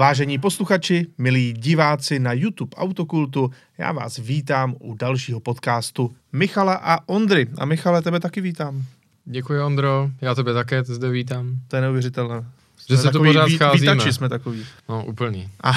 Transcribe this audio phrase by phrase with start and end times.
[0.00, 7.08] Vážení posluchači, milí diváci na YouTube Autokultu, já vás vítám u dalšího podcastu Michala a
[7.08, 7.48] Ondry.
[7.58, 8.84] A Michale, tebe taky vítám.
[9.24, 10.10] Děkuji, Ondro.
[10.20, 11.56] Já tebe také zde vítám.
[11.68, 12.44] To je neuvěřitelné.
[12.88, 13.92] Že se tu pořád ví, scházíme.
[13.92, 14.66] Vítači jsme takový.
[14.88, 15.48] No, úplný.
[15.62, 15.72] A,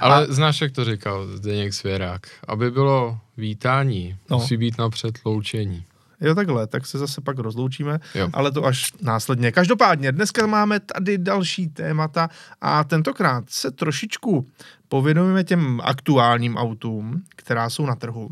[0.00, 2.26] Ale a, znáš, jak to říkal Zdeněk Svěrák?
[2.48, 4.38] Aby bylo vítání, no.
[4.38, 5.84] musí být napřed loučení.
[6.22, 8.28] Jo, takhle, tak se zase pak rozloučíme, Jo.
[8.32, 9.52] ale to až následně.
[9.52, 12.28] Každopádně, dneska máme tady další témata
[12.60, 14.46] a tentokrát se trošičku
[14.88, 18.28] povědomíme těm aktuálním autům, která jsou na trhu.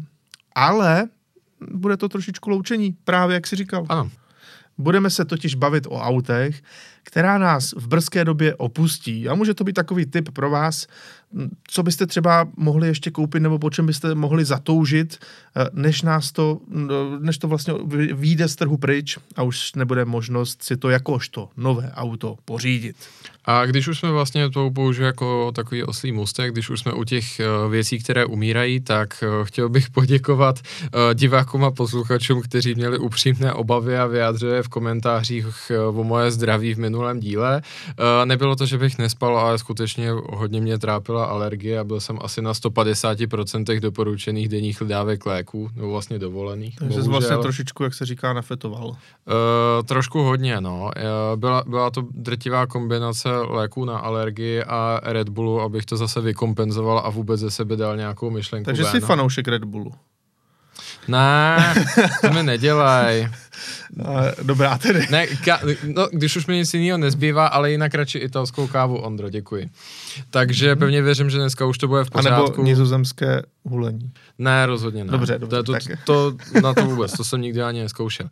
[0.55, 1.09] Ale
[1.70, 3.87] bude to trošičku loučení, právě jak si říkal.
[3.88, 4.11] Ano.
[4.80, 6.62] Budeme se totiž bavit o autech,
[7.02, 9.29] která nás v brzké době opustí.
[9.29, 10.87] A může to být takový tip pro vás,
[11.69, 15.19] co byste třeba mohli ještě koupit nebo po čem byste mohli zatoužit,
[15.56, 16.61] eh, než, nás to,
[17.19, 21.48] než to vlastně vy- vyjde z trhu pryč a už nebude možnost si to jakožto
[21.56, 22.97] nové auto pořídit.
[23.44, 27.05] A když už jsme vlastně to použili jako takový oslý můstek, když už jsme u
[27.05, 32.74] těch eh, věcí, které umírají, tak eh, chtěl bych poděkovat eh, divákům a posluchačům, kteří
[32.74, 37.62] měli upřímné obavy a vyjádřili v komentářích o moje zdraví v minulém díle.
[38.24, 42.42] Nebylo to, že bych nespal, ale skutečně hodně mě trápila alergie a byl jsem asi
[42.42, 46.77] na 150% doporučených denních dávek léků, nebo vlastně dovolených.
[46.77, 48.86] Takže jsi vlastně trošičku, jak se říká, nafetoval.
[48.88, 48.97] Uh,
[49.84, 50.91] trošku hodně, no.
[51.36, 57.02] Byla, byla to drtivá kombinace léků na alergii a Red Bullu, abych to zase vykompenzoval
[57.05, 58.92] a vůbec ze sebe dal nějakou myšlenku Takže ven.
[58.92, 59.92] jsi fanoušek Red Bullu.
[61.08, 61.74] Ne,
[62.20, 63.28] to mi nedělej.
[64.00, 65.06] Eh, Dobrá tedy.
[65.11, 65.61] Ne, ka,
[65.97, 69.70] no, když už mi nic jiného nezbývá, ale jinak radši italskou kávu, Ondro, děkuji.
[70.30, 72.62] Takže pevně věřím, že dneska už to bude v A nebo pořádku.
[72.62, 74.12] nizozemské hulení.
[74.38, 75.11] Ne, rozhodně ne.
[75.11, 76.05] Dobře, to, dobře, je to, tak.
[76.05, 78.27] to, na to vůbec, to jsem nikdy ani neskoušel.
[78.27, 78.31] Uh,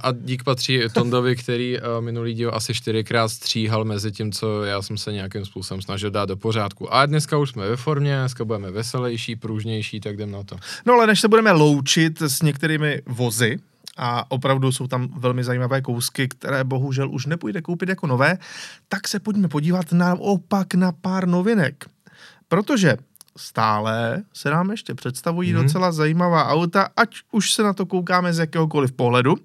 [0.00, 4.82] a dík patří Tondovi, který uh, minulý díl asi čtyřikrát stříhal mezi tím, co já
[4.82, 6.94] jsem se nějakým způsobem snažil dát do pořádku.
[6.94, 10.56] A dneska už jsme ve formě, dneska budeme veselější, pružnější, tak jdem na to.
[10.86, 13.56] No ale než se budeme loučit s některými vozy,
[13.96, 18.38] a opravdu jsou tam velmi zajímavé kousky, které bohužel už nepůjde koupit jako nové,
[18.88, 21.84] tak se pojďme podívat naopak na pár novinek.
[22.48, 22.96] Protože
[23.36, 25.62] stále se nám ještě představují mm-hmm.
[25.62, 29.36] docela zajímavá auta, ať už se na to koukáme z jakéhokoliv pohledu.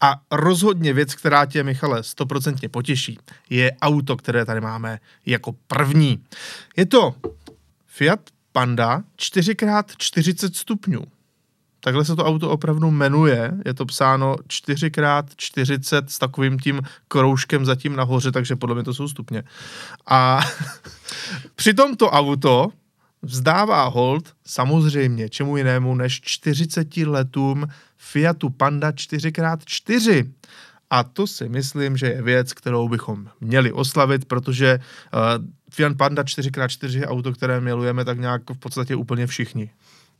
[0.00, 3.18] A rozhodně věc, která tě, Michale, stoprocentně potěší,
[3.50, 6.24] je auto, které tady máme jako první.
[6.76, 7.14] Je to
[7.86, 8.20] Fiat
[8.52, 11.02] Panda 4x40 stupňů.
[11.86, 13.52] Takhle se to auto opravdu jmenuje.
[13.64, 19.08] Je to psáno 4x40 s takovým tím kroužkem zatím nahoře, takže podle mě to jsou
[19.08, 19.42] stupně.
[20.06, 20.40] A
[21.54, 22.68] při tomto auto
[23.22, 27.66] vzdává hold samozřejmě čemu jinému než 40 letům
[27.96, 30.30] Fiatu Panda 4x4.
[30.90, 34.78] A to si myslím, že je věc, kterou bychom měli oslavit, protože
[35.14, 39.70] uh, Fiat Panda 4x4 je auto, které milujeme tak nějak v podstatě úplně všichni.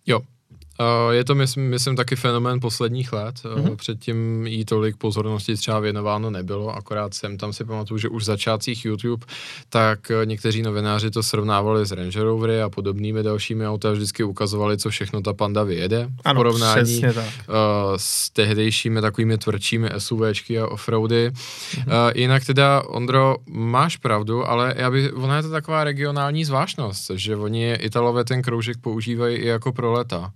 [0.06, 0.20] Jo.
[0.80, 3.34] Uh, je to, myslím, myslím, taky fenomén posledních let.
[3.44, 3.76] Mm-hmm.
[3.76, 8.26] Předtím jí tolik pozornosti třeba věnováno nebylo, akorát jsem tam si pamatuju, že už v
[8.26, 9.26] začátcích YouTube,
[9.68, 14.24] tak uh, někteří novináři to srovnávali s Range Rovery a podobnými dalšími auty a vždycky
[14.24, 17.16] ukazovali, co všechno ta Panda vyjede v Ano, porovnání tak.
[17.96, 21.30] s tehdejšími takovými tvrdšími SUVčky a offroady.
[21.76, 21.86] Mhm.
[21.86, 27.10] Uh, jinak teda, Ondro, máš pravdu, ale já bych, ona je to taková regionální zvláštnost,
[27.14, 30.32] že oni Italové ten kroužek používají i jako pro leta.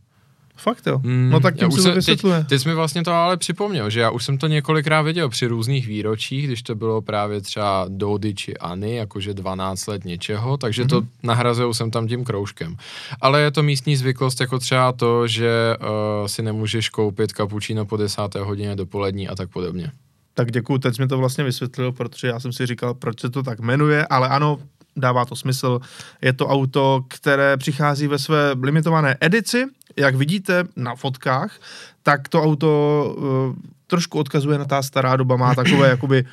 [0.61, 1.01] Fakt jo.
[1.03, 2.39] Mm, no tak tím už se to vysvětluje.
[2.39, 5.29] Teď, teď jsi mi vlastně to ale připomněl, že já už jsem to několikrát viděl
[5.29, 10.57] při různých výročích, když to bylo právě třeba Dody či Ani, jakože 12 let něčeho,
[10.57, 10.89] takže mm-hmm.
[10.89, 12.77] to nahrazují jsem tam tím kroužkem.
[13.21, 17.97] Ale je to místní zvyklost jako třeba to, že uh, si nemůžeš koupit kapučíno po
[17.97, 18.35] 10.
[18.35, 19.93] hodině dopolední a tak podobně.
[20.35, 23.43] Tak děkuju, teď mi to vlastně vysvětlil, protože já jsem si říkal, proč se to
[23.43, 24.59] tak jmenuje, ale ano,
[24.97, 25.81] dává to smysl.
[26.23, 29.67] Je to auto, které přichází ve své limitované edici.
[30.01, 31.61] Jak vidíte na fotkách,
[32.03, 32.71] tak to auto
[33.19, 33.55] uh,
[33.87, 36.25] trošku odkazuje na ta stará doba, má takové jakoby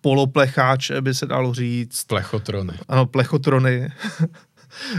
[0.00, 2.04] poloplecháče, by se dalo říct.
[2.04, 2.72] Plechotrony.
[2.88, 3.92] Ano, plechotrony.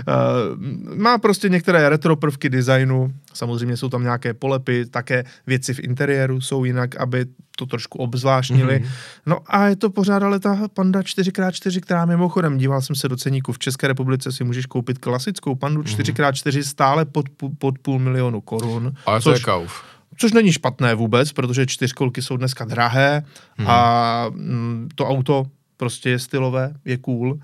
[0.08, 5.80] Uh, má prostě některé retro prvky designu, samozřejmě jsou tam nějaké polepy, také věci v
[5.80, 7.26] interiéru jsou jinak, aby
[7.58, 8.80] to trošku obzvláštnili.
[8.80, 8.88] Mhm.
[8.88, 9.22] Mm-hmm.
[9.26, 13.16] No a je to pořád ale ta Panda 4x4, která mimochodem, díval jsem se do
[13.18, 17.26] ceníku, v České republice si můžeš koupit klasickou Pandu 4x4 stále pod,
[17.58, 18.94] pod půl milionu korun.
[19.06, 19.84] Ale to je což, kauf.
[20.18, 23.24] což není špatné vůbec, protože čtyřkolky jsou dneska drahé
[23.58, 23.68] Mhm.
[23.70, 25.46] a mm, to auto
[25.78, 27.38] prostě je stylové, je cool.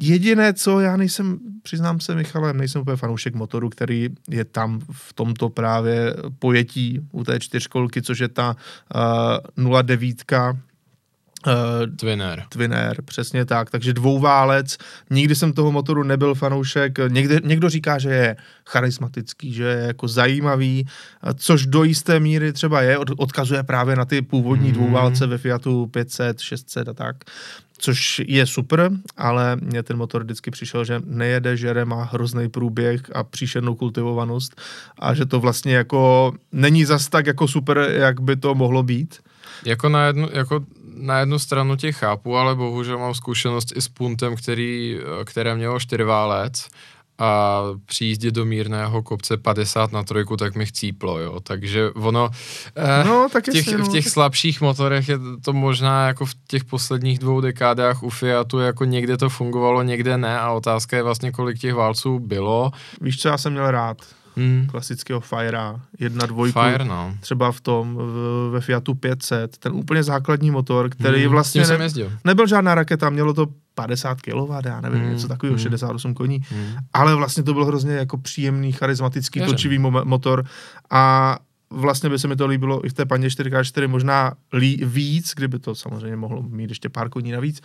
[0.00, 5.12] Jediné, co já nejsem, přiznám se Michale, nejsem úplně fanoušek motoru, který je tam v
[5.12, 8.56] tomto právě pojetí u té čtyřkolky, což je ta
[9.58, 10.22] uh, 09
[11.46, 12.42] Uh, Twin Air.
[12.48, 13.70] Twin Air, přesně tak.
[13.70, 14.76] Takže dvouválec,
[15.10, 16.98] nikdy jsem toho motoru nebyl fanoušek.
[17.08, 20.86] Někde, někdo říká, že je charismatický, že je jako zajímavý,
[21.34, 24.74] což do jisté míry třeba je, od, odkazuje právě na ty původní mm.
[24.74, 27.16] dvouválce ve Fiatu 500, 600 a tak
[27.78, 33.02] což je super, ale mě ten motor vždycky přišel, že nejede, že má hrozný průběh
[33.14, 34.60] a příšernou kultivovanost
[34.98, 39.18] a že to vlastně jako není zas tak jako super, jak by to mohlo být.
[39.64, 40.64] Jako na jednu, jako
[40.96, 45.80] na jednu stranu tě chápu, ale bohužel mám zkušenost i s puntem, který, které mělo
[45.80, 46.68] čtyřválec
[47.18, 51.40] a při jízdě do mírného kopce 50 na trojku, tak mi chcíplo, jo.
[51.40, 52.30] Takže ono
[52.76, 56.26] eh, no, tak v, těch, jasně, v těch no, slabších motorech je to možná jako
[56.26, 60.96] v těch posledních dvou dekádách u Fiatu jako někde to fungovalo, někde ne a otázka
[60.96, 62.70] je vlastně, kolik těch válců bylo.
[63.00, 63.96] Víš, co já jsem měl rád?
[64.36, 64.66] Hmm.
[64.70, 67.14] klasického Firea, jedna dvojku, Fire, no.
[67.20, 71.30] třeba v tom, v, ve Fiatu 500, ten úplně základní motor, který hmm.
[71.30, 71.88] vlastně ne,
[72.24, 75.12] nebyl žádná raketa, mělo to 50 kW, já nevím, hmm.
[75.12, 75.62] něco takového, hmm.
[75.62, 76.74] 68 koní, hmm.
[76.92, 79.54] ale vlastně to byl hrozně jako příjemný, charismatický, Věřím.
[79.54, 80.44] točivý motor
[80.90, 81.36] a
[81.70, 85.58] vlastně by se mi to líbilo i v té paně 4x4 možná lí, víc, kdyby
[85.58, 87.60] to samozřejmě mohlo mít ještě pár koní navíc,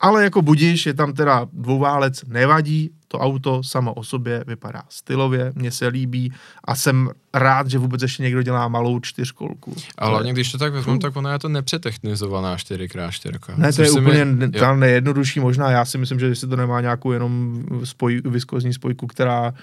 [0.00, 5.52] ale jako budíš, je tam teda dvouválec, nevadí, to auto samo o sobě vypadá stylově,
[5.54, 6.32] mně se líbí
[6.64, 9.76] a jsem rád, že vůbec ještě někdo dělá malou čtyřkolku.
[9.98, 13.56] A hlavně, když to tak vezmu, tak ona je to nepřetechnizovaná 4x4.
[13.56, 15.70] Ne, to je úplně mi, ta nejjednodušší možná.
[15.70, 19.54] Já si myslím, že jestli to nemá nějakou jenom spoj, viskozní spojku, která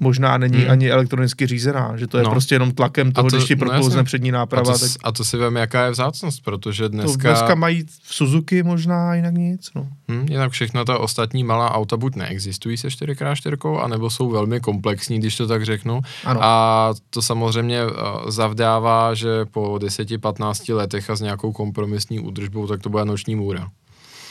[0.00, 0.70] možná není hmm.
[0.70, 2.30] ani elektronicky řízená, že to je no.
[2.30, 4.72] prostě jenom tlakem toho, to, když ti proklouzne no přední náprava.
[4.72, 4.90] A to, tak...
[5.04, 7.22] a to si vím, jaká je vzácnost, protože dneska...
[7.22, 9.88] To dneska mají v Suzuki možná jinak nic, no.
[10.08, 15.18] Hmm, jinak všechno ta ostatní malá auta buď neexistují se 4x4, anebo jsou velmi komplexní,
[15.18, 16.00] když to tak řeknu.
[16.24, 16.40] Ano.
[16.42, 22.82] A to samozřejmě eh, zavdává, že po 10-15 letech a s nějakou kompromisní údržbou, tak
[22.82, 23.70] to bude noční můra.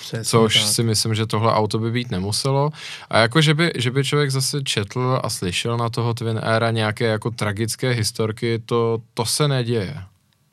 [0.04, 0.72] Přesně což tak.
[0.72, 2.70] si myslím, že tohle auto by být nemuselo.
[3.10, 6.72] A jako, že by, že by člověk zase četl a slyšel na toho Twin Aira
[6.72, 10.04] nějaké jako tragické historky, to, to se neděje.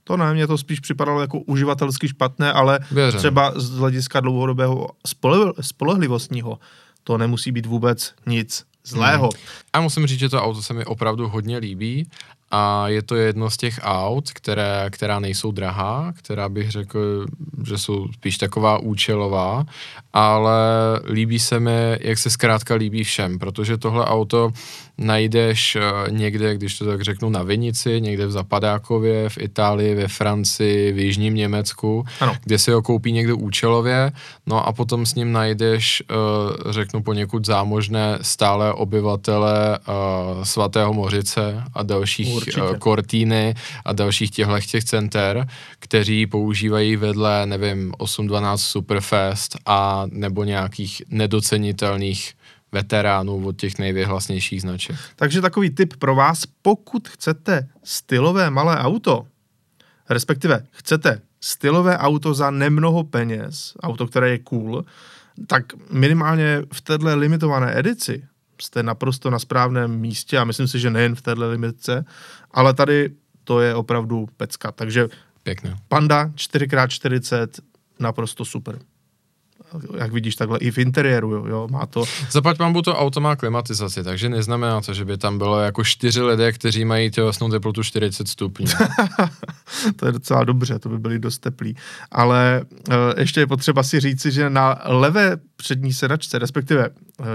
[0.05, 3.19] To ne, mně to spíš připadalo jako uživatelsky špatné, ale Věřím.
[3.19, 4.89] třeba z hlediska dlouhodobého
[5.61, 6.59] spolehlivostního
[7.05, 9.23] to nemusí být vůbec nic zlého.
[9.35, 9.43] Hmm.
[9.73, 12.11] A musím říct, že to auto se mi opravdu hodně líbí
[12.51, 17.27] a je to jedno z těch aut, které, která nejsou drahá, která bych řekl,
[17.67, 19.65] že jsou spíš taková účelová,
[20.13, 20.61] ale
[21.05, 24.51] líbí se mi, jak se zkrátka líbí všem, protože tohle auto
[25.01, 30.09] najdeš eh, někde, když to tak řeknu, na Vinici, někde v Zapadákově, v Itálii, ve
[30.09, 32.37] Francii, v Jižním Německu, ano.
[32.45, 34.13] kde si ho koupí někde účelově,
[34.47, 36.15] no a potom s ním najdeš, eh,
[36.73, 42.61] řeknu poněkud zámožné stále obyvatele eh, Svatého Mořice a dalších Určitě.
[42.83, 43.55] Cortíny
[43.85, 45.47] a dalších těchto těch center,
[45.79, 52.33] kteří používají vedle, nevím, 812 Superfest a nebo nějakých nedocenitelných
[52.73, 54.97] veteránů od těch nejvyhlasnějších značek.
[55.17, 59.27] Takže takový tip pro vás, pokud chcete stylové malé auto,
[60.11, 64.85] respektive chcete stylové auto za nemnoho peněz, auto, které je cool,
[65.47, 68.25] tak minimálně v této limitované edici
[68.63, 72.05] jste naprosto na správném místě a myslím si, že nejen v této limitce,
[72.51, 73.11] ale tady
[73.45, 74.73] to je opravdu pecka.
[74.73, 75.09] Takže
[75.43, 75.77] Pěkně.
[75.89, 77.49] Panda 4x40
[77.99, 78.79] naprosto super
[79.97, 82.05] jak vidíš, takhle i v interiéru, jo, jo má to...
[82.31, 86.23] Zaplať mám to auto má klimatizaci, takže neznamená to, že by tam bylo jako čtyři
[86.23, 88.67] lidé, kteří mají tělesnou teplotu 40 stupňů.
[89.97, 91.77] to je docela dobře, to by byly dost teplý.
[92.13, 97.27] Ale uh, ještě je potřeba si říci, že na levé přední sedačce, respektive uh,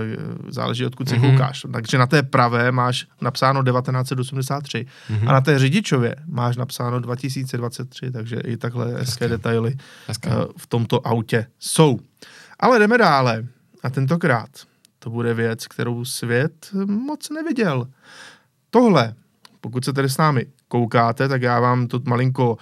[0.47, 1.31] záleží, odkud si mm-hmm.
[1.31, 5.29] koukáš, takže na té pravé máš napsáno 1983 mm-hmm.
[5.29, 9.77] a na té řidičově máš napsáno 2023, takže i takhle hezké detaily
[10.27, 11.99] Uh, v tomto autě jsou.
[12.59, 13.45] Ale jdeme dále.
[13.83, 14.49] A tentokrát
[14.99, 17.87] to bude věc, kterou svět moc neviděl.
[18.69, 19.13] Tohle,
[19.61, 22.57] pokud se tedy s námi koukáte, tak já vám to malinko uh,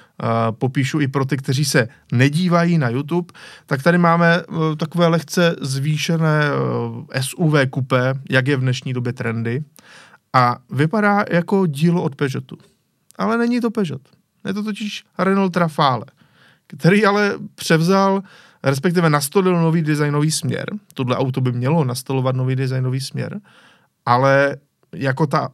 [0.52, 3.34] popíšu i pro ty, kteří se nedívají na YouTube.
[3.66, 9.14] Tak tady máme uh, takové lehce zvýšené uh, SUV kupé, jak je v dnešní době
[9.14, 9.64] trendy.
[10.34, 12.58] A vypadá jako dílo od Peugeotu.
[13.18, 14.02] Ale není to Peugeot.
[14.46, 16.06] Je to totiž Renault Trafale,
[16.68, 18.24] který ale převzal
[18.64, 20.66] respektive nastolil nový designový směr.
[20.94, 23.40] Tohle auto by mělo nastolovat nový designový směr,
[24.06, 24.58] ale
[24.96, 25.50] jako ta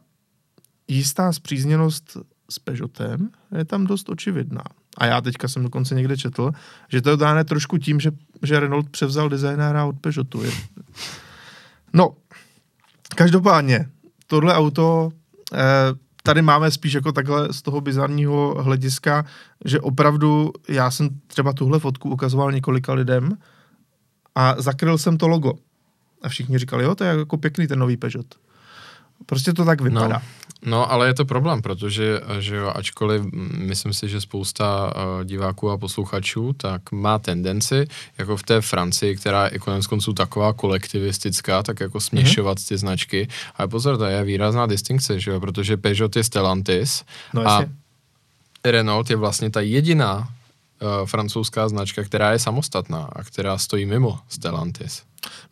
[0.88, 2.16] jistá zpřízněnost
[2.50, 4.62] s Peugeotem je tam dost očividná.
[4.98, 6.52] A já teďka jsem dokonce někde četl,
[6.88, 8.10] že to je dáne trošku tím, že,
[8.42, 10.42] že Renault převzal designéra od Peugeotu.
[11.92, 12.14] No,
[13.16, 13.88] každopádně,
[14.26, 15.12] tohle auto
[15.54, 15.58] eh,
[16.22, 19.24] tady máme spíš jako takhle z toho bizarního hlediska,
[19.64, 23.38] že opravdu já jsem třeba tuhle fotku ukazoval několika lidem
[24.34, 25.52] a zakryl jsem to logo.
[26.22, 28.34] A všichni říkali, jo, to je jako pěkný ten nový Peugeot.
[29.26, 30.08] Prostě to tak vypadá.
[30.08, 30.39] No.
[30.66, 35.70] No, ale je to problém, protože, že jo, ačkoliv myslím si, že spousta uh, diváků
[35.70, 37.86] a posluchačů tak má tendenci,
[38.18, 42.68] jako v té Francii, která je konec konců taková kolektivistická, tak jako směšovat mm-hmm.
[42.68, 43.28] ty značky.
[43.56, 47.64] Ale pozor, to je výrazná distinkce, že jo, protože Peugeot je Stellantis no, a
[48.64, 54.18] Renault je vlastně ta jediná uh, francouzská značka, která je samostatná a která stojí mimo
[54.28, 55.02] Stellantis.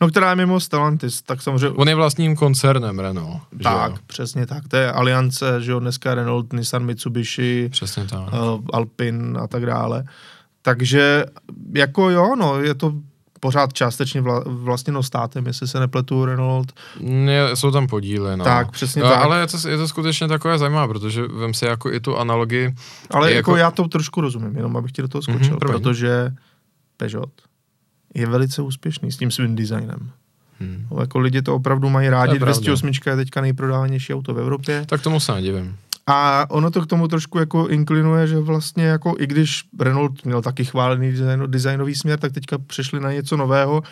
[0.00, 1.76] No, která je mimo Stellantis, tak samozřejmě...
[1.76, 3.42] On je vlastním koncernem Renault.
[3.62, 4.68] Tak, že přesně tak.
[4.68, 8.32] To je aliance, že jo, dneska Renault, Nissan, Mitsubishi, přesně tak.
[8.32, 10.04] Uh, Alpin a tak dále.
[10.62, 11.24] Takže
[11.74, 12.92] jako jo, no, je to
[13.40, 16.72] pořád částečně vla, vlastněno státem, jestli se nepletu Renault.
[17.00, 18.44] Je, jsou tam podíly, no.
[18.44, 19.18] Tak, přesně no, tak.
[19.20, 22.74] Ale je to, je to skutečně takové zajímavé, protože vem si jako i tu analogii.
[23.10, 26.32] Ale jako, jako já to trošku rozumím, jenom abych ti do toho skočil, mm-hmm, protože
[26.96, 27.30] Peugeot
[28.18, 30.10] je velice úspěšný s tím svým designem.
[30.60, 30.86] Hmm.
[30.90, 32.32] No, jako lidi to opravdu mají rádi.
[32.32, 34.84] Je 208 je teďka nejprodávanější auto v Evropě.
[34.86, 35.76] Tak tomu se nedivím.
[36.06, 40.42] A ono to k tomu trošku jako inklinuje, že vlastně jako i když Renault měl
[40.42, 43.82] taky chválený design, designový směr, tak teďka přešli na něco nového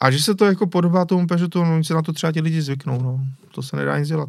[0.00, 2.62] a že se to jako podobá tomu Peugeotu, no, se na to třeba ti lidi
[2.62, 3.20] zvyknou, no.
[3.54, 4.28] To se nedá nic dělat.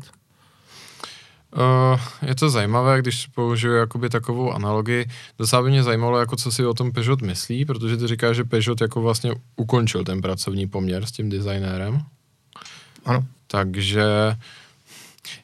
[1.58, 5.06] Uh, je to zajímavé, když použiju jakoby takovou analogii.
[5.38, 8.44] Docela by mě zajímalo, jako co si o tom Peugeot myslí, protože ty říkáš, že
[8.44, 12.02] Peugeot jako vlastně ukončil ten pracovní poměr s tím designérem.
[13.06, 13.26] Ano.
[13.48, 14.04] Takže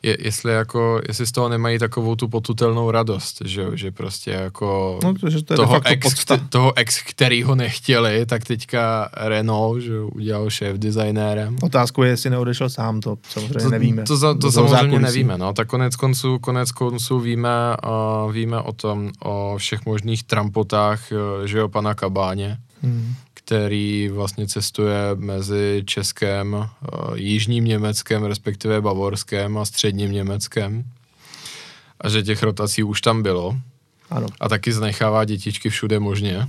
[0.04, 5.00] je, jestli jako, jestli z toho nemají takovou tu potutelnou radost, že že prostě jako
[5.04, 9.82] no, to, že to je toho, ex, toho ex, který ho nechtěli, tak teďka Renault,
[9.82, 11.58] že udělal šéf designérem.
[11.62, 14.04] Otázkou je, jestli neodešel sám, to samozřejmě to, nevíme.
[14.04, 15.04] To, to, to samozřejmě zákulisí.
[15.04, 17.50] nevíme, no, tak konec konců, konec konců víme,
[18.25, 22.58] uh, víme o tom, o všech možných trampotách, uh, že jo, pana Kabáně.
[22.82, 23.15] Hmm
[23.46, 26.68] který vlastně cestuje mezi Českem, uh,
[27.16, 30.84] jižním Německem, respektive Bavorském a středním Německem.
[32.02, 33.58] A že těch rotací už tam bylo.
[34.10, 34.28] Ano.
[34.40, 36.48] A taky znechává dětičky všude možně.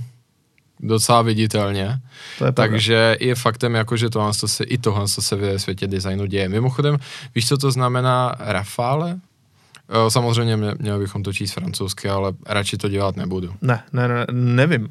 [0.79, 1.99] Docela viditelně.
[2.39, 6.25] To je Takže je faktem, jako, že tohle se, i tohle se ve světě designu
[6.25, 6.49] děje.
[6.49, 6.97] Mimochodem,
[7.35, 9.19] víš, co to znamená Rafale?
[10.09, 13.53] Samozřejmě měli bychom to číst francouzsky, ale radši to dělat nebudu.
[13.61, 14.89] Ne, ne, ne nevím.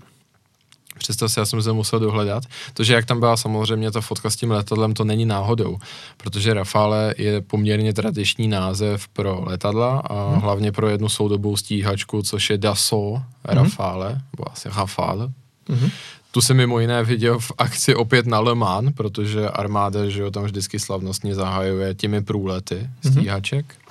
[0.99, 2.45] Představ si, já jsem se musel dohledat.
[2.75, 5.79] To, že jak tam byla samozřejmě ta fotka s tím letadlem, to není náhodou,
[6.17, 10.41] protože Rafale je poměrně tradiční název pro letadla a hmm.
[10.41, 14.21] hlavně pro jednu soudobou stíhačku, což je Dassault Rafale, hmm.
[14.33, 15.29] nebo asi Rafale.
[15.69, 15.91] Hmm.
[16.31, 20.31] Tu jsem mimo jiné viděl v akci opět na Le Mans, protože armáda, že jo,
[20.31, 23.67] tam vždycky slavnostně zahajuje těmi průlety stíhaček.
[23.69, 23.86] Hmm.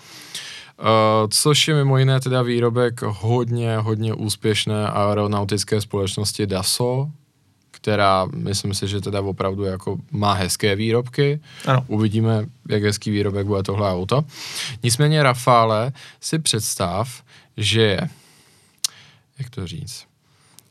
[0.80, 7.10] Uh, což je mimo jiné teda výrobek hodně, hodně úspěšné aeronautické společnosti Dassault,
[7.72, 11.40] která myslím si, že teda opravdu jako má hezké výrobky.
[11.66, 11.84] Ano.
[11.88, 14.26] Uvidíme, jak hezký výrobek bude tohle auto.
[14.84, 15.92] Nicméně Rafale
[16.22, 17.24] si představ,
[17.58, 18.00] že
[19.40, 20.06] jak to říct,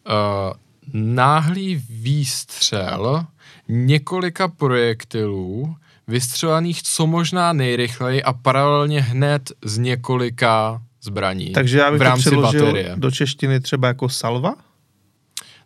[0.07, 0.53] uh,
[0.93, 3.27] náhlý výstřel
[3.69, 11.99] několika projektilů vystřelených co možná nejrychleji a paralelně hned z několika zbraní Takže já bych
[11.99, 12.93] v rámci to baterie.
[12.97, 14.55] do češtiny třeba jako salva?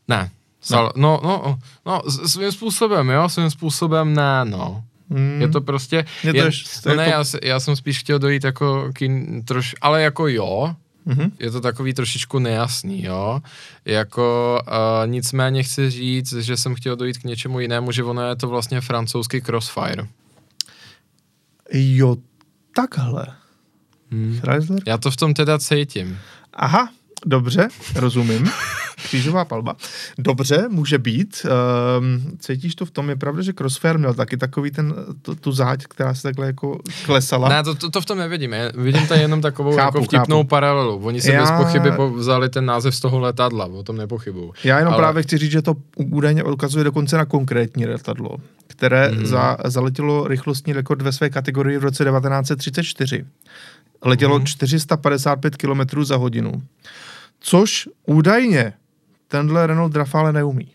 [0.09, 0.31] Ne.
[0.61, 1.21] Sal, no.
[1.23, 4.85] no, no, no, svým způsobem, jo, svým způsobem ne, no.
[5.11, 5.41] Hmm.
[5.41, 7.03] Je to prostě, je to je, ještě, no jako...
[7.03, 10.75] ne, já, já jsem spíš chtěl dojít jako kin, troš, ale jako jo,
[11.09, 11.31] Mm-hmm.
[11.39, 13.41] Je to takový trošičku nejasný, jo.
[13.85, 18.37] Jako uh, nicméně chci říct, že jsem chtěl dojít k něčemu jinému, že ono je
[18.37, 20.07] to vlastně francouzský crossfire.
[21.73, 22.17] Jo,
[22.75, 23.27] takhle.
[24.11, 24.41] Hmm.
[24.41, 24.81] Chrysler?
[24.87, 26.19] Já to v tom teda cítím.
[26.53, 26.93] Aha,
[27.27, 28.51] dobře, rozumím.
[29.05, 29.77] Křížová palba.
[30.19, 31.47] Dobře, může být.
[31.99, 35.53] Um, cítíš to v tom, je pravda, že Crossfire měl taky takový ten, tu, tu
[35.53, 37.49] záď, která se takhle jako klesala.
[37.49, 38.53] Ne, to, to, to v tom nevidím.
[38.53, 40.49] Já vidím tady jenom takovou chápu, jako vtipnou chápu.
[40.49, 41.01] paralelu.
[41.03, 41.41] Oni se Já...
[41.41, 44.53] bez pochyby vzali ten název z toho letadla, o tom nepochybuju.
[44.65, 45.03] Já jenom Ale...
[45.03, 49.27] právě chci říct, že to údajně ukazuje dokonce na konkrétní letadlo, které mm.
[49.27, 53.25] za, zaletělo rychlostní rekord ve své kategorii v roce 1934.
[54.05, 54.47] Letělo mm.
[54.47, 56.63] 455 km za hodinu.
[57.41, 58.73] Což údajně
[59.29, 60.69] tenhle Renault Rafale neumí.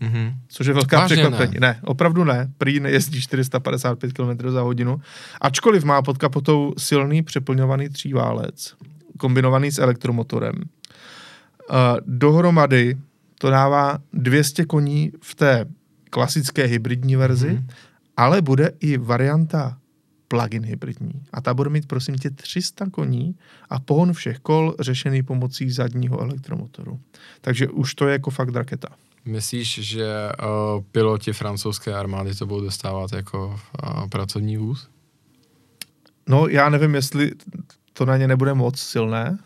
[0.00, 0.34] Mm-hmm.
[0.48, 1.52] Což je velká Vážně překvapení.
[1.52, 1.60] Ne.
[1.60, 2.52] ne, opravdu ne.
[2.58, 5.00] Prý nejezdí 455 km za hodinu.
[5.40, 8.74] Ačkoliv má pod kapotou silný přeplňovaný tříválec,
[9.18, 10.54] kombinovaný s elektromotorem.
[10.54, 12.96] Uh, dohromady
[13.38, 15.66] to dává 200 koní v té
[16.10, 17.74] klasické hybridní verzi, mm-hmm.
[18.16, 19.78] ale bude i varianta
[20.28, 21.22] plug-in hybridní.
[21.32, 23.34] A ta bude mít, prosím tě, 300 koní
[23.70, 27.00] a pohon všech kol řešený pomocí zadního elektromotoru.
[27.40, 28.88] Takže už to je jako fakt raketa.
[29.24, 34.88] Myslíš, že uh, piloti francouzské armády to budou dostávat jako uh, pracovní vůz?
[36.28, 37.32] No, já nevím, jestli
[37.92, 39.38] to na ně nebude moc silné,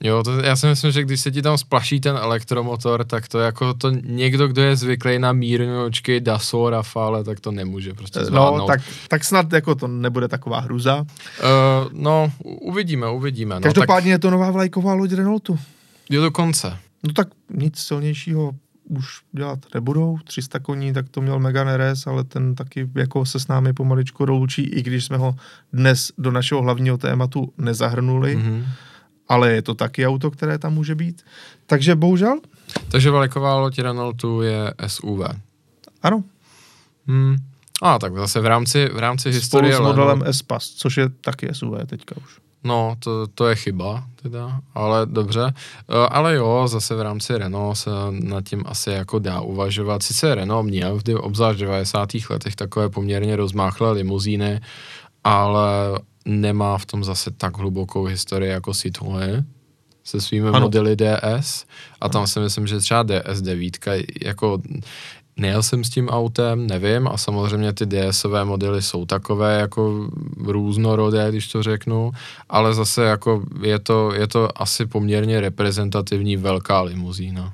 [0.00, 3.38] Jo, to, já si myslím, že když se ti tam splaší ten elektromotor, tak to
[3.38, 8.58] jako to někdo, kdo je zvyklý na mírňočky, Dassault, Rafale, tak to nemůže prostě zvládnout.
[8.58, 10.96] No, tak, tak snad jako to nebude taková hruza.
[10.96, 11.06] Uh,
[11.92, 13.54] no, uvidíme, uvidíme.
[13.54, 14.12] No, Každopádně tak...
[14.12, 15.58] je to nová vlajková loď Renaultu.
[16.10, 16.76] Jo, dokonce.
[17.02, 18.52] No tak nic silnějšího
[18.88, 20.18] už dělat nebudou.
[20.24, 24.24] 300 koní, tak to měl Megan RS, ale ten taky jako se s námi pomaličku
[24.24, 25.34] roučí, i když jsme ho
[25.72, 28.38] dnes do našeho hlavního tématu nezahrnuli.
[28.38, 28.64] Mm-hmm
[29.28, 31.22] ale je to taky auto, které tam může být.
[31.66, 32.40] Takže bohužel.
[32.88, 35.20] Takže veliková loď Renaultu je SUV.
[36.02, 36.24] Ano.
[37.06, 37.36] Hmm.
[37.82, 39.74] A tak zase v rámci, v rámci historie...
[39.74, 42.38] Spolu s modelem S-Pass, což je taky SUV teďka už.
[42.64, 45.42] No, to, to je chyba, teda, ale dobře.
[45.42, 45.52] Uh,
[46.10, 50.02] ale jo, zase v rámci Renault se nad tím asi jako dá uvažovat.
[50.02, 52.08] Sice Renault měl v obzvlášť v 90.
[52.30, 54.60] letech takové poměrně rozmáchlé limuzíny,
[55.24, 59.44] ale nemá v tom zase tak hlubokou historii jako Citroën
[60.04, 60.60] se svými ano.
[60.60, 61.64] modely DS
[62.00, 64.62] a tam si myslím, že třeba DS9 jako
[65.36, 71.26] nejel jsem s tím autem, nevím a samozřejmě ty DSové modely jsou takové jako různorodé,
[71.30, 72.12] když to řeknu,
[72.48, 77.52] ale zase jako je to, je to asi poměrně reprezentativní velká limuzína.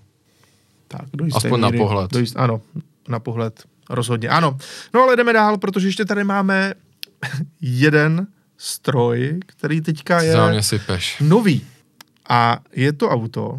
[0.88, 2.12] Tak, do Aspoň míry, na pohled.
[2.12, 2.60] Do jist, ano,
[3.08, 4.28] na pohled rozhodně.
[4.28, 4.58] Ano,
[4.94, 6.74] no ale jdeme dál, protože ještě tady máme
[7.60, 8.26] jeden
[8.64, 10.36] stroj, který teďka je
[11.20, 11.62] nový.
[12.28, 13.56] A je to auto,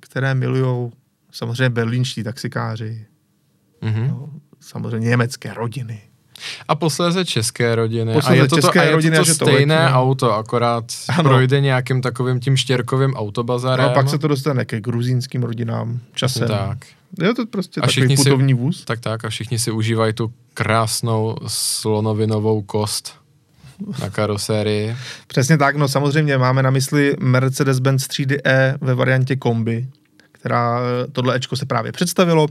[0.00, 0.92] které milují
[1.32, 3.06] samozřejmě berlínští taxikáři,
[3.82, 4.08] mm-hmm.
[4.08, 6.00] no, samozřejmě německé rodiny.
[6.68, 8.12] A posléze české rodiny.
[8.12, 10.84] Posléze a je to, české to, a je rodiny, to, to stejné to auto, akorát
[11.08, 11.22] ano.
[11.22, 13.86] projde nějakým takovým tím štěrkovým autobazarem.
[13.86, 16.48] No a pak se to dostane ke gruzínským rodinám časem.
[16.48, 16.78] Tak.
[17.22, 18.84] Je to prostě a takový putovní si, vůz.
[18.84, 23.23] Tak tak a všichni si užívají tu krásnou slonovinovou kost
[24.00, 24.96] na karosérii.
[25.26, 29.88] Přesně tak, no samozřejmě máme na mysli Mercedes-Benz 3D-E ve variantě kombi,
[30.32, 30.80] která
[31.12, 32.46] tohle Ečko se právě představilo.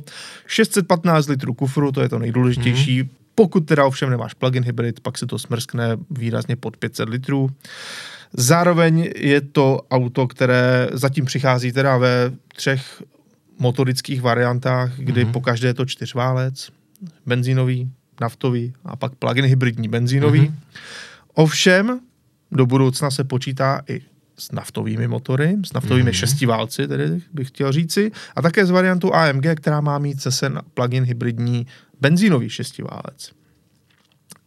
[0.47, 3.03] 615 litrů kufru, to je to nejdůležitější.
[3.03, 3.09] Mm.
[3.35, 7.49] Pokud teda ovšem nemáš plug-in hybrid, pak se to smrskne výrazně pod 500 litrů.
[8.33, 13.03] Zároveň je to auto, které zatím přichází teda ve třech
[13.59, 15.31] motorických variantách, kdy mm-hmm.
[15.31, 16.69] po každé je to čtyřválec,
[17.25, 20.41] benzínový, naftový a pak plug-in hybridní benzínový.
[20.41, 20.53] Mm-hmm.
[21.33, 21.99] Ovšem,
[22.51, 24.01] do budoucna se počítá i
[24.37, 26.19] s naftovými motory, s naftovými mm-hmm.
[26.19, 31.03] šestiválci, tedy bych chtěl říci, a také s variantou AMG, která má mít zase plug-in
[31.03, 31.67] hybridní
[32.01, 33.31] benzínový šestiválec.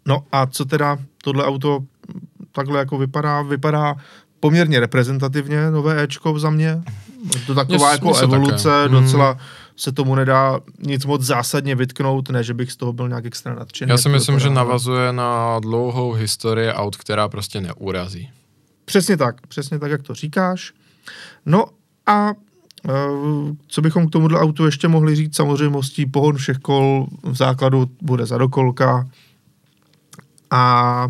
[0.07, 1.85] No a co teda tohle auto
[2.53, 3.43] takhle jako vypadá?
[3.43, 3.97] Vypadá
[4.41, 6.83] poměrně reprezentativně, nové Ečko za mě.
[7.47, 8.89] To taková yes, jako evoluce, také.
[8.89, 9.39] docela mm
[9.77, 13.55] se tomu nedá nic moc zásadně vytknout, ne, že bych z toho byl nějak extra
[13.55, 13.91] nadšený.
[13.91, 18.31] Já si myslím, že navazuje na dlouhou historii aut, která prostě neurazí.
[18.85, 20.73] Přesně tak, přesně tak, jak to říkáš.
[21.47, 21.65] No
[22.07, 22.33] a e,
[23.67, 28.27] co bychom k tomuhle autu ještě mohli říct, samozřejmostí pohon všech kol v základu bude
[28.27, 29.09] za dokolka.
[30.51, 31.09] A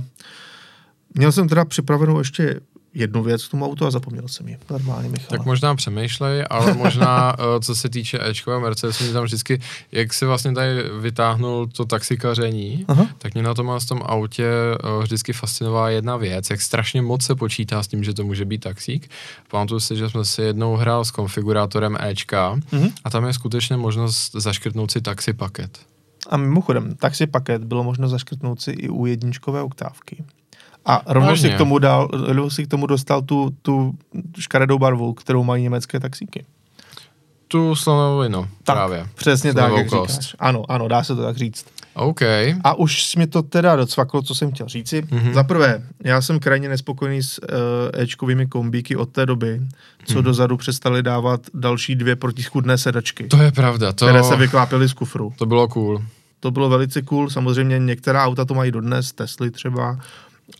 [1.14, 2.60] měl jsem teda připravenou ještě
[2.96, 4.58] jednu věc k tomu autu a zapomněl jsem ji.
[4.70, 5.26] Normálně, Michal.
[5.30, 9.60] Tak možná přemýšlej, ale možná, eh, co se týče Ečko a Mercedes, mě tam vždycky,
[9.92, 13.06] jak si vlastně tady vytáhnul to taxikaření, Aha.
[13.18, 17.24] tak mě na tom, v tom autě eh, vždycky fascinovala jedna věc, jak strašně moc
[17.24, 19.10] se počítá s tím, že to může být taxík.
[19.50, 22.92] Pamatuju si, že jsme si jednou hrál s konfigurátorem Ečka uh-huh.
[23.04, 25.78] a tam je skutečně možnost zaškrtnout si taxi paket.
[26.28, 30.24] A mimochodem, taxi paket bylo možno zaškrtnout si i u jedničkové oktávky.
[30.86, 33.94] A rovnou si, k tomu dal, rovnou si k tomu dostal tu, tu
[34.38, 36.44] škaredou barvu, kterou mají německé taxíky.
[37.48, 39.06] Tu slonovinu, tak, právě.
[39.14, 40.10] Přesně tak, jak kost.
[40.10, 40.36] říkáš.
[40.38, 41.66] Ano, ano, dá se to tak říct.
[41.94, 42.20] OK.
[42.64, 45.02] A už mi to teda docvaklo, co jsem chtěl říci.
[45.02, 45.32] Mm-hmm.
[45.32, 49.60] Za prvé, já jsem krajně nespokojený s uh, Ečkovými kombíky od té doby,
[50.04, 50.22] co mm-hmm.
[50.22, 53.24] dozadu přestali dávat další dvě protischudné sedačky.
[53.24, 53.92] To je pravda.
[53.92, 54.06] To...
[54.06, 55.32] Které se vyklápěly z kufru.
[55.38, 56.02] To bylo cool.
[56.40, 57.30] To bylo velice cool.
[57.30, 59.98] Samozřejmě některá auta to mají dodnes, Tesly třeba,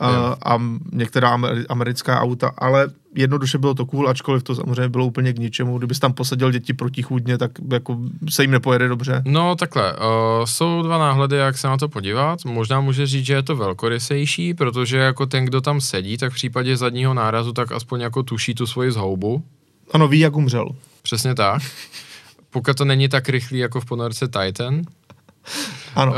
[0.01, 0.59] a, a
[0.92, 5.79] některá americká auta, ale jednoduše bylo to cool, ačkoliv to samozřejmě bylo úplně k ničemu.
[5.79, 7.99] Kdybys tam posadil děti protichůdně, tak jako
[8.31, 9.22] se jim nepojede dobře.
[9.25, 9.99] No takhle, uh,
[10.44, 12.44] jsou dva náhledy, jak se na to podívat.
[12.44, 16.35] Možná může říct, že je to velkorysejší, protože jako ten, kdo tam sedí, tak v
[16.35, 19.42] případě zadního nárazu tak aspoň jako tuší tu svoji zhoubu.
[19.92, 20.68] Ano, ví, jak umřel.
[21.03, 21.62] Přesně tak.
[22.51, 24.83] Pokud to není tak rychlý jako v ponorce Titan.
[25.96, 26.12] Ano.
[26.12, 26.16] Uh,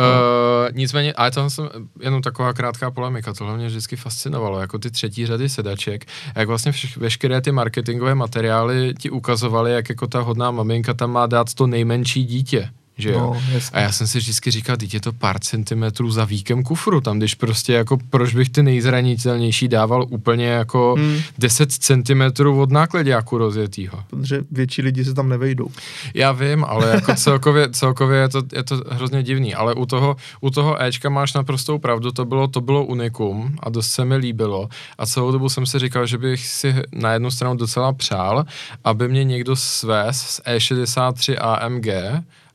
[0.72, 1.68] nicméně, ale to jsem
[2.00, 6.04] jenom taková krátká polemika, tohle mě vždycky fascinovalo, jako ty třetí řady sedaček,
[6.36, 11.10] jak vlastně vš- veškeré ty marketingové materiály ti ukazovaly, jak jako ta hodná maminka tam
[11.10, 12.70] má dát to nejmenší dítě.
[12.98, 13.20] Že jo?
[13.20, 13.40] No,
[13.72, 17.18] a já jsem si vždycky říkal, teď je to pár centimetrů za víkem kufru, tam
[17.18, 21.08] když prostě jako, proč bych ty nejzranitelnější dával úplně jako Hmm.
[21.08, 21.22] hmm.
[21.38, 24.04] 10 centimetrů od nákladňáku rozjetýho.
[24.11, 25.68] Protože větší lidi se tam nevejdou.
[26.14, 30.16] Já vím, ale jako celkově, celkově je, to, je to hrozně divný, ale u toho,
[30.40, 34.16] u toho Ečka máš naprostou pravdu, to bylo, to bylo unikum a dost se mi
[34.16, 38.44] líbilo a celou dobu jsem si říkal, že bych si na jednu stranu docela přál,
[38.84, 41.87] aby mě někdo svez z E63 AMG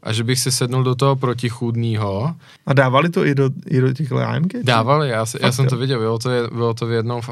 [0.03, 2.35] a že bych si sednul do toho protichůdného.
[2.65, 4.53] A dávali to i do, i do těch AMG?
[4.63, 5.69] Dávali, já, si, já Fakt jsem jo?
[5.69, 7.29] to viděl, bylo to, bylo to v jednom v,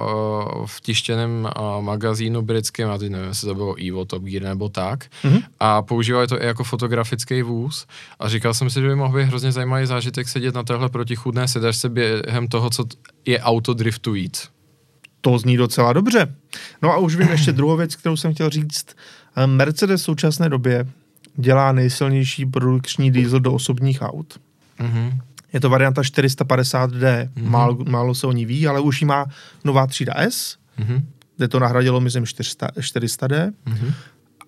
[0.66, 1.48] v tištěném
[1.82, 5.40] magazínu britském, já teď nevím, jestli to bylo Evo, Top Gear nebo tak, Mhm.
[5.60, 7.86] a používali to i jako fotografický vůz
[8.20, 11.48] a říkal jsem si, že by mohl být hrozně zajímavý zážitek sedět na téhle protichůdné
[11.48, 12.84] sedačce během toho, co
[13.26, 14.50] je auto driftujíc.
[15.22, 16.36] To zní docela dobře.
[16.82, 18.86] No a už vím ještě druhou věc, kterou jsem chtěl říct.
[19.46, 20.88] Mercedes v současné době
[21.36, 24.40] dělá nejsilnější produkční diesel do osobních aut.
[24.80, 25.20] Mhm.
[25.54, 27.30] Je to varianta 450D.
[27.36, 27.50] Mhm.
[27.52, 29.26] Málo, málo se o ní ví, ale už ji má
[29.64, 31.08] nová třída S, Mhm.
[31.38, 33.52] kde to nahradilo, myslím, 400, 400D.
[33.66, 33.94] Mhm.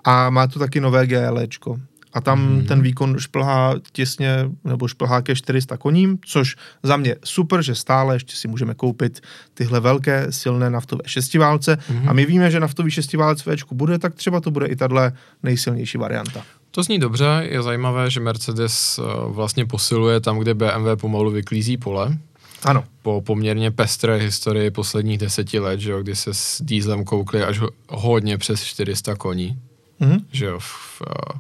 [0.04, 1.80] A má to taky nové GLčko.
[2.14, 2.68] A tam mm-hmm.
[2.68, 8.16] ten výkon šplhá těsně, nebo šplhá ke 400 koním, což za mě super, že stále
[8.16, 9.22] ještě si můžeme koupit
[9.54, 11.76] tyhle velké, silné naftové šestiválce.
[11.76, 12.10] Mm-hmm.
[12.10, 15.98] A my víme, že naftový šestiválec v bude, tak třeba to bude i tahle nejsilnější
[15.98, 16.44] varianta.
[16.72, 21.78] To zní dobře, je zajímavé, že Mercedes uh, vlastně posiluje tam, kde BMW pomalu vyklízí
[21.78, 22.18] pole.
[22.64, 27.44] Ano, po poměrně pestré historii posledních deseti let, že jo, kdy se s dýzlem koukli
[27.44, 29.60] až ho- hodně přes 400 koní,
[30.00, 30.18] mhm.
[30.32, 31.40] že jo, v uh,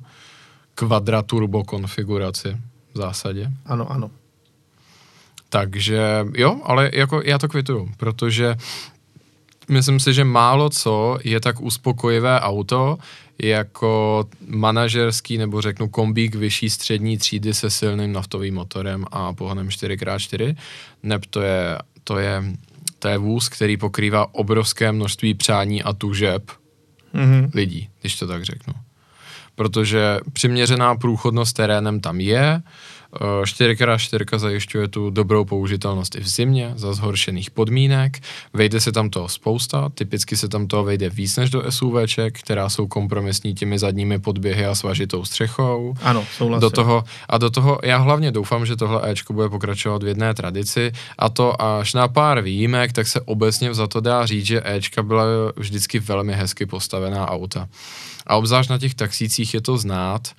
[0.75, 2.57] kvadraturbo konfiguraci
[2.93, 3.51] v zásadě.
[3.65, 4.11] ano, ano.
[5.49, 8.55] Takže jo, ale jako já to kvituju, protože
[9.69, 12.97] myslím si, že málo co je tak uspokojivé auto,
[13.39, 20.55] jako manažerský nebo řeknu kombík vyšší střední třídy se silným naftovým motorem a pohonem 4x4,
[21.03, 22.43] neb to je, to je,
[22.99, 26.51] to je vůz, který pokrývá obrovské množství přání a tužeb
[27.15, 27.51] Mhm.
[27.53, 28.73] lidí, když to tak řeknu.
[29.55, 32.61] Protože přiměřená průchodnost terénem tam je,
[33.15, 38.19] eh, 4x4 zajišťuje tu dobrou použitelnost i v zimě za zhoršených podmínek,
[38.53, 42.69] vejde se tam toho spousta, typicky se tam toho vejde víc než do SUVček, která
[42.69, 45.93] jsou kompromisní těmi zadními podběhy a svažitou střechou.
[46.01, 46.61] Ano, souhlasím.
[46.61, 50.33] Do toho, a do toho já hlavně doufám, že tohle Ečko bude pokračovat v jedné
[50.33, 54.61] tradici a to až na pár výjimek, tak se obecně za to dá říct, že
[54.65, 55.23] Ečka byla
[55.55, 57.67] vždycky velmi hezky postavená auta.
[58.27, 60.31] A obzvlášť na těch taxících je to znát,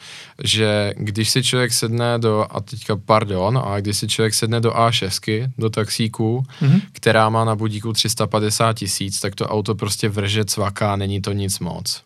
[0.45, 4.71] že když si člověk sedne do, a teďka pardon, a když si člověk sedne do
[4.71, 6.81] A6, do taxíku, Mhm.
[6.93, 11.59] která má na budíku 350 tisíc, tak to auto prostě vrže, cvaká, není to nic
[11.59, 12.03] moc.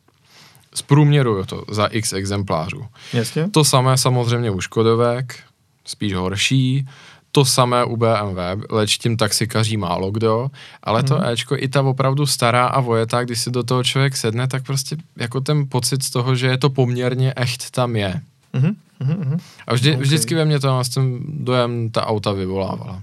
[0.75, 2.85] Zprůměruju to za x exemplářů.
[3.13, 3.51] Jasně.
[3.51, 5.37] To samé samozřejmě u Škodovek,
[5.85, 6.87] spíš horší,
[7.33, 10.51] to samé u BMW, leč tím taxikaří málo kdo,
[10.83, 14.49] ale to Ečko i ta opravdu stará a vojetá, když si do toho člověk sedne,
[14.49, 18.21] tak prostě jako ten pocit z toho, že je to poměrně echt tam je.
[18.53, 18.77] Mhm.
[19.01, 19.17] Mhm.
[19.21, 19.39] mhm.
[19.67, 20.01] A vždy, Ok.
[20.01, 23.03] vždycky ve mně to ten dojem ta auta vyvolávala.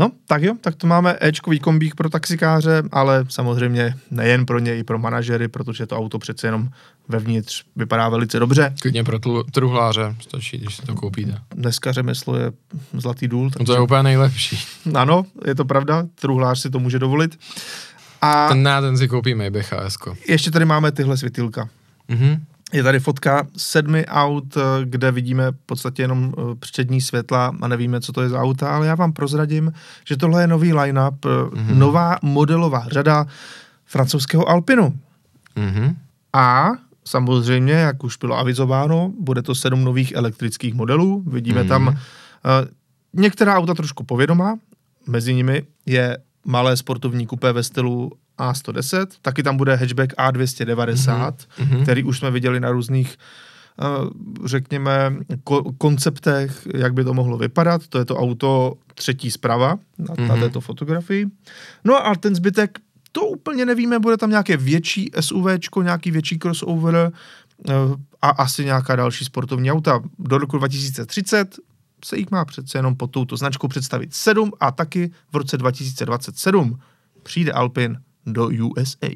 [0.00, 4.76] No, tak jo, tak to máme Ečkový kombík pro taxikáře, ale samozřejmě nejen pro ně,
[4.78, 6.68] i pro manažery, protože to auto přece jenom
[7.08, 8.74] vevnitř vypadá velice dobře.
[8.80, 11.38] Klidně pro tlu, truhláře stačí, když si to koupíte.
[11.54, 12.52] Dneska řemeslo je
[12.92, 14.58] zlatý důl, No takže to je úplně nejlepší.
[14.94, 17.38] ano, je to pravda, truhlář si to může dovolit.
[18.22, 19.96] A Ten ne, ten si koupí Maybach AS.
[20.28, 21.68] ještě tady máme tyhle světilka.
[22.08, 22.44] Mhm.
[22.72, 27.68] Je tady fotka sedmi aut, eh, kde vidíme v podstatě jenom eh, přední světla a
[27.68, 29.72] nevíme, co to je za auta, ale já vám prozradím,
[30.08, 31.74] že tohle je nový line-up, mm-hmm.
[31.74, 33.26] nová modelová řada
[33.86, 34.98] francouzského Alpinu.
[35.56, 35.96] Mhm.
[36.32, 36.68] A
[37.04, 41.24] samozřejmě, jak už bylo avizováno, bude to sedm nových elektrických modelů.
[41.26, 41.64] Vidíme Mhm.
[41.64, 41.68] mm.
[41.68, 41.94] tam uh,
[43.12, 44.58] některá auta trošku povědomá,
[45.06, 51.76] mezi nimi je malé sportovní kupé ve stylu A110, taky tam bude hatchback A290, Mhm.
[51.76, 51.82] mm.
[51.82, 53.16] který už jsme viděli na různých
[53.82, 54.10] uh,
[54.46, 57.86] řekněme, ko- konceptech, jak by to mohlo vypadat.
[57.88, 60.26] To je to auto třetí zprava na, mm-hmm.
[60.28, 60.44] na Mhm.
[60.44, 61.26] této fotografii.
[61.84, 62.78] No a ten zbytek,
[63.12, 67.12] to úplně nevíme, bude tam nějaké větší SUVčko, nějaký větší crossover
[67.68, 67.72] eh,
[68.22, 70.00] a asi nějaká další sportovní auta.
[70.18, 71.56] Do roku 2030
[72.04, 76.80] se jich má přece jenom pod touto značkou představit sedm a taky v roce 2027
[77.22, 79.08] přijde Alpin do USA.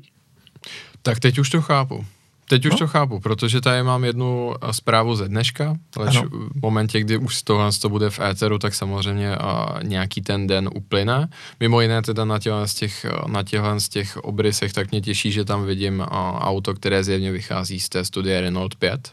[1.03, 2.05] Tak teď už to chápu.
[2.49, 2.79] Teď už No.
[2.79, 6.29] to chápu, protože tady mám jednu zprávu ze dneška, leč Ano.
[6.31, 10.70] v momentě, kdy už tohle to bude v éteru, tak samozřejmě a, nějaký ten den
[10.75, 11.29] uplyne.
[11.61, 15.33] Mimo jiné teda na těchhle z těch, na těchhle z těch obrysech, tak mě těší,
[15.33, 19.12] že tam vidím a, auto, které zjevně vychází z té studie Renault 5.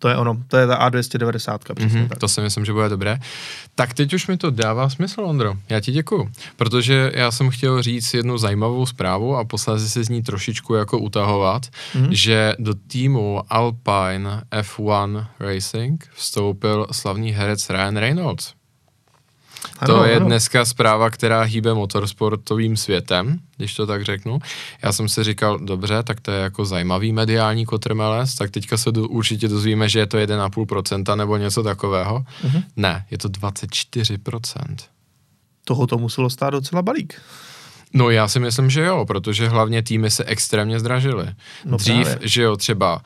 [0.00, 2.18] To je ono, to je ta A290, přesně Mhm, tak.
[2.18, 3.18] to si myslím, že bude dobré.
[3.74, 5.54] Tak teď už mi to dává smysl, Ondro.
[5.68, 10.08] Já ti děkuju, protože já jsem chtěl říct jednu zajímavou zprávu a posléze se z
[10.08, 12.08] ní trošičku jako utahovat, Mhm.
[12.14, 18.52] že do týmu Alpine F1 Racing vstoupil slavný herec Ryan Reynolds.
[19.86, 20.26] To Ano, je ano.
[20.26, 24.38] dneska zpráva, která hýbe motorsportovým světem, když to tak řeknu.
[24.82, 28.92] Já jsem si říkal, dobře, tak to je jako zajímavý mediální kotrmelec, tak teďka se
[28.92, 32.24] do, určitě dozvíme, že je to 1,5% nebo něco takového.
[32.44, 32.62] Mhm.
[32.76, 34.76] Ne, je to 24%.
[35.64, 37.20] Toho to muselo stát docela balík.
[37.94, 41.26] No já si myslím, že jo, protože hlavně týmy se extrémně zdražily.
[41.64, 42.28] No Dřív, právě.
[42.28, 43.00] že jo, třeba uh,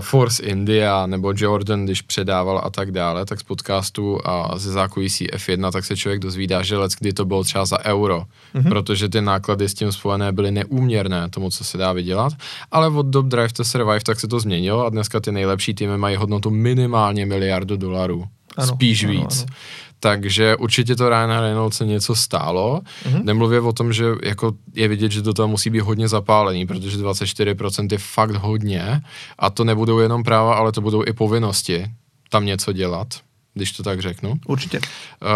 [0.00, 5.28] Force India nebo Jordan, když předával a tak dále, tak z podcastu a ze zákulisí
[5.28, 8.68] F1, tak se člověk dozvídá, že let, kdy to bylo třeba za euro, mm-hmm.
[8.68, 12.32] protože ty náklady s tím spojené byly neúměrné tomu, co se dá vydělat,
[12.70, 15.98] ale od dob Drive to Survive tak se to změnilo a dneska ty nejlepší týmy
[15.98, 18.24] mají hodnotu minimálně miliardu dolarů.
[18.56, 19.42] Ano, Spíš ano, víc.
[19.42, 19.56] ano.
[20.00, 22.80] Takže určitě to Ryana Reynolds něco stálo.
[23.06, 23.14] Mhm.
[23.14, 23.24] Mm-hmm.
[23.24, 26.98] Nemluvě o tom, že jako je vidět, že do toho musí být hodně zapálený, protože
[26.98, 29.02] 24% je fakt hodně
[29.38, 31.86] a to nebudou jenom práva, ale to budou i povinnosti
[32.30, 33.08] tam něco dělat,
[33.54, 34.34] když to tak řeknu.
[34.46, 34.78] Určitě.
[34.78, 35.28] Uh,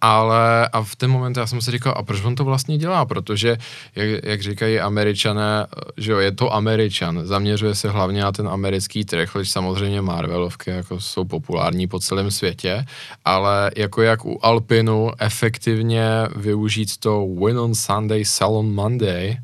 [0.00, 3.04] ale a v ten moment já jsem si říkal, a proč on to vlastně dělá?
[3.04, 3.56] Protože,
[3.96, 9.04] jak, jak říkají američané, že jo, je to američan, zaměřuje se hlavně na ten americký
[9.04, 12.84] trh, leč samozřejmě Marvelovky jako jsou populární po celém světě,
[13.24, 19.36] ale jako jak u Alpinu efektivně využít to win on Sunday, sell on Monday,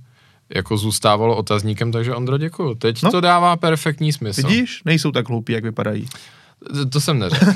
[0.55, 2.75] jako zůstávalo otazníkem, takže Ondro, děkuju.
[2.75, 3.07] Teď No.
[3.07, 3.11] no.
[3.11, 4.49] to dává perfektní smysl.
[4.49, 6.09] Vidíš, nejsou tak hloupí, jak vypadají.
[6.75, 7.47] To- To jsem neřekl.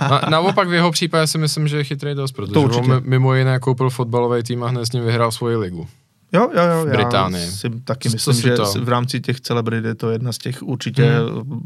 [0.00, 2.92] Na, naopak v jeho případě si myslím, že je chytrý dost, protože To on určitě.
[3.02, 5.86] mimo jiné koupil fotbalový tým a hned s ním vyhrál svoji ligu.
[6.32, 6.84] Jo, jo, jo.
[6.86, 7.44] V Británii.
[7.44, 8.64] Já si taky myslím, si že to?
[8.84, 11.60] v rámci těch celebrit je to jedna z těch určitě Hmm.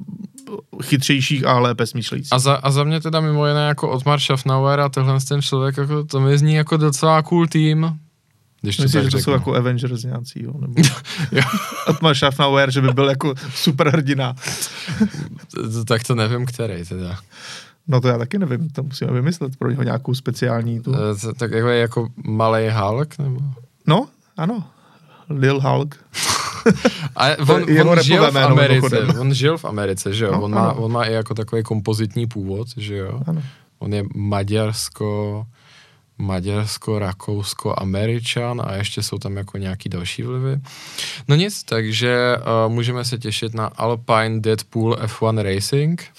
[0.83, 2.33] chytřejších a lépe smýšlejících.
[2.33, 5.76] A za, a za mě teda mimo jiné jako Otmar Schaffnauer a tenhle ten člověk,
[5.76, 7.98] jako, to mi zní jako docela cool tým.
[8.62, 10.75] Když to Myslím, tak že to jsou jako Avengers nějací, jo, nebo
[11.33, 11.42] Jo.
[11.87, 14.35] Atma Schaffnauer, že by byl jako super hrdina.
[15.55, 17.18] To- to- Tak to nevím, který teda.
[17.88, 20.94] No to já taky nevím, to musíme vymyslet pro něho nějakou speciální tu.
[20.94, 23.40] Eh, Tak jako, jako malý Hulk, nebo?
[23.87, 24.64] No, ano.
[25.29, 25.96] Lil Hulk.
[27.16, 30.33] A on, je on žil v Americe, on žil v Americe, že jo?
[30.33, 33.20] No, on, má, on má i jako takový kompozitní původ, že jo?
[33.27, 33.42] Ano.
[33.79, 35.46] On je maďarsko,
[36.22, 40.61] maďarsko, rakousko, američan a ještě jsou tam jako nějaký další vlivy.
[41.28, 46.04] No nic, takže uh, můžeme se těšit na Alpine Deadpool F1 Racing.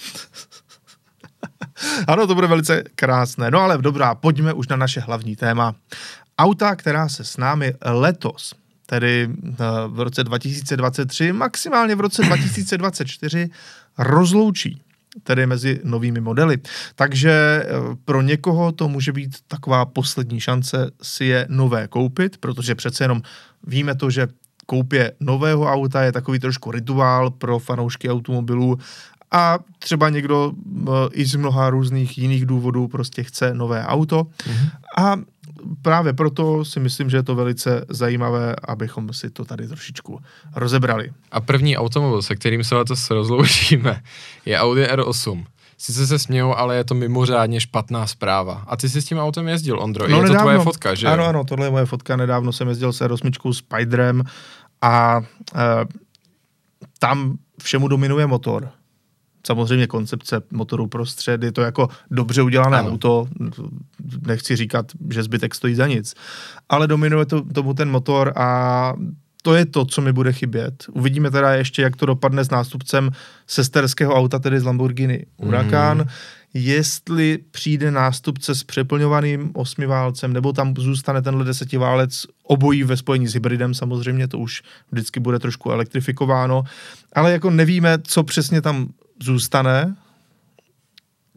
[2.06, 3.50] Ano, to bude velice krásné.
[3.50, 5.74] No ale dobrá, pojďme už na naše hlavní téma.
[6.38, 8.54] Auta, která se s námi letos,
[8.86, 9.56] tedy eh,
[9.88, 13.50] v roce 2023, maximálně v roce 2024,
[13.98, 14.83] rozloučí
[15.22, 16.58] tedy mezi novými modely.
[16.94, 17.66] Takže eh,
[18.04, 23.22] pro někoho to může být taková poslední šance si je nové koupit, protože přece jenom
[23.66, 24.28] víme to, že
[24.66, 28.78] koupě nového auta je takový trošku rituál pro fanoušky automobilů
[29.30, 34.70] a třeba někdo eh, i z mnoha různých jiných důvodů prostě chce nové auto mm-hmm.
[34.96, 35.16] a
[35.82, 40.20] právě proto si myslím, že je to velice zajímavé, abychom si to tady trošičku
[40.56, 41.12] rozebrali.
[41.30, 44.02] A první automobil, se kterým se letos rozloučíme,
[44.46, 45.44] je Audi R8.
[45.78, 48.64] Sice se smějou, ale je to mimořádně špatná zpráva.
[48.66, 50.08] A ty jsi s tím autem jezdil, Ondro.
[50.08, 51.06] No, je to tvoje fotka, že?
[51.06, 52.16] Ano, ano, tohle je moje fotka.
[52.16, 54.22] Nedávno jsem jezdil s R8 Spiderem
[54.82, 55.20] a
[55.54, 55.60] e,
[56.98, 58.68] tam všemu dominuje motor.
[59.46, 62.90] Samozřejmě koncepce motoru prostřed, je to jako dobře udělané Ano.
[62.90, 63.26] auto,
[64.26, 66.14] nechci říkat, že zbytek stojí za nic,
[66.68, 68.92] ale dominuje to, tomu ten motor a
[69.42, 70.84] to je to, co mi bude chybět.
[70.92, 73.10] Uvidíme teda ještě, jak to dopadne s nástupcem
[73.46, 76.04] sesterského auta, tedy z Lamborghini Huracan, mm.
[76.54, 83.34] jestli přijde nástupce s přeplňovaným osmiválcem, nebo tam zůstane tenhle desetiválec obojí ve spojení s
[83.34, 86.64] hybridem, samozřejmě to už vždycky bude trošku elektrifikováno,
[87.12, 88.88] ale jako nevíme, co přesně tam
[89.22, 89.96] zůstane,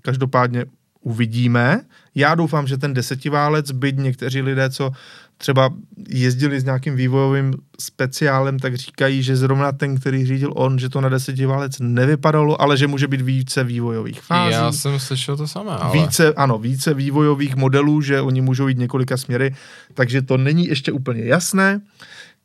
[0.01, 0.65] každopádně
[1.01, 1.81] uvidíme.
[2.15, 4.91] Já doufám, že ten desetiválec, byť někteří lidé, co
[5.37, 5.73] třeba
[6.09, 11.01] jezdili s nějakým vývojovým speciálem, tak říkají, že zrovna ten, který řídil on, že to
[11.01, 14.53] na desetiválec nevypadalo, ale že může být více vývojových fází.
[14.53, 15.99] Já jsem slyšel to samé, ale...
[15.99, 19.55] Více, ano, více vývojových modelů, že oni můžou jít několika směry,
[19.93, 21.81] takže to není ještě úplně jasné.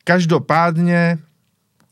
[0.05, 1.19] Každopádně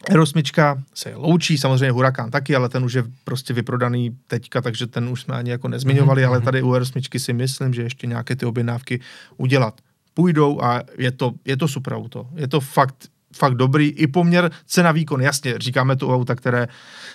[0.08, 5.08] Aerosmička se loučí, samozřejmě Huracán taky, ale ten už je prostě vyprodaný teďka, takže ten
[5.08, 6.28] už jsme ani jako nezmiňovali, mm-hmm.
[6.28, 9.00] ale tady u Aerosmičky si myslím, že ještě nějaké ty objednávky
[9.36, 9.80] udělat
[10.14, 12.28] půjdou a je to, je to super auto.
[12.34, 13.88] Je to fakt fakt dobrý.
[13.88, 16.68] I poměr cena výkon, jasně, říkáme to auta, které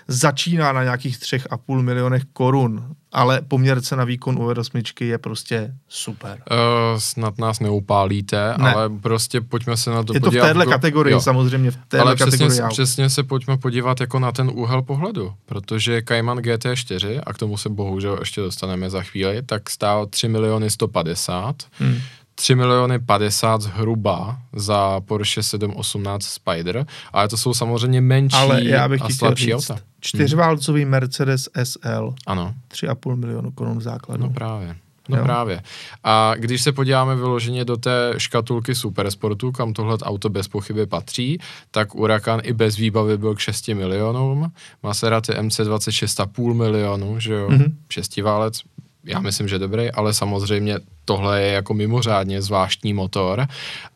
[0.07, 5.17] začíná na nějakých třech a půl milionech korun, ale poměr cena výkon u R8 je
[5.17, 6.43] prostě super.
[6.51, 8.73] Uh, snad nás neupálíte, ne.
[8.73, 10.33] ale prostě pojďme se na to je podívat.
[10.33, 11.21] Je to v téhle kategorii, jo.
[11.21, 15.33] samozřejmě v téhle ale kategorii přesně, přesně se pojďme podívat jako na ten úhel pohledu,
[15.45, 20.27] protože Cayman GT4, a k tomu se bohužel ještě dostaneme za chvíli, tak stál 3
[20.27, 21.99] miliony 150, hmm
[22.35, 28.89] 3 miliony 50 zhruba za Porsche 718 Spider, ale to jsou samozřejmě menší ale já
[28.89, 29.81] bych a slabší říct, auta.
[29.99, 30.91] Čtyřválcový hmm.
[30.91, 32.13] Mercedes SL.
[32.27, 32.53] Ano.
[32.71, 34.23] 3,5 milionu korun základu.
[34.23, 34.75] No právě.
[35.09, 35.23] No jo.
[35.23, 35.61] právě.
[36.03, 41.39] A když se podíváme vyloženě do té škatulky Supersportu, kam tohle auto bez pochyby patří,
[41.71, 44.51] tak Huracan i bez výbavy byl k 6 milionům,
[44.83, 47.73] Maserati MC26 2,5 milionů, že jo, mm-hmm.
[47.89, 48.61] šestiválec,
[49.05, 53.47] já myslím, že dobrý, ale samozřejmě tohle je jako mimořádně zvláštní motor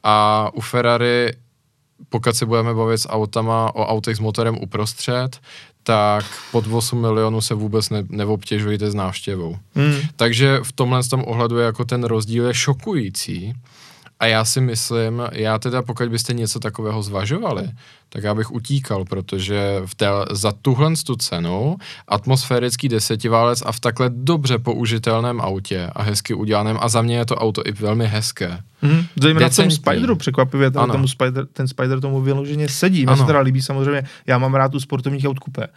[0.03, 1.33] a u Ferrari
[2.09, 5.39] pokud se budeme bavit s autama o autech s motorem uprostřed,
[5.83, 9.57] tak pod 8 milionů se vůbec ne, neobtěžujte s návštěvou.
[9.75, 9.95] Hmm.
[10.15, 13.53] Takže v tomhle tom ohledu jako ten rozdíl je šokující.
[14.19, 17.69] A já si myslím, já teda pokud byste něco takového zvažovali,
[18.09, 21.77] tak já bych utíkal, protože v té, za tuhle tu cenu
[22.07, 27.25] atmosférický desetiválec a v takhle dobře použitelném autě a hezky udělaném a za mě je
[27.25, 28.59] to auto i velmi hezké.
[28.81, 33.05] Mm, zejména v tom Spideru překvapivě, ten, tomu Spider, ten Spider tomu vyloženě sedí.
[33.05, 35.67] Mně se teda líbí samozřejmě, já mám rád tu sportovních aut kupé.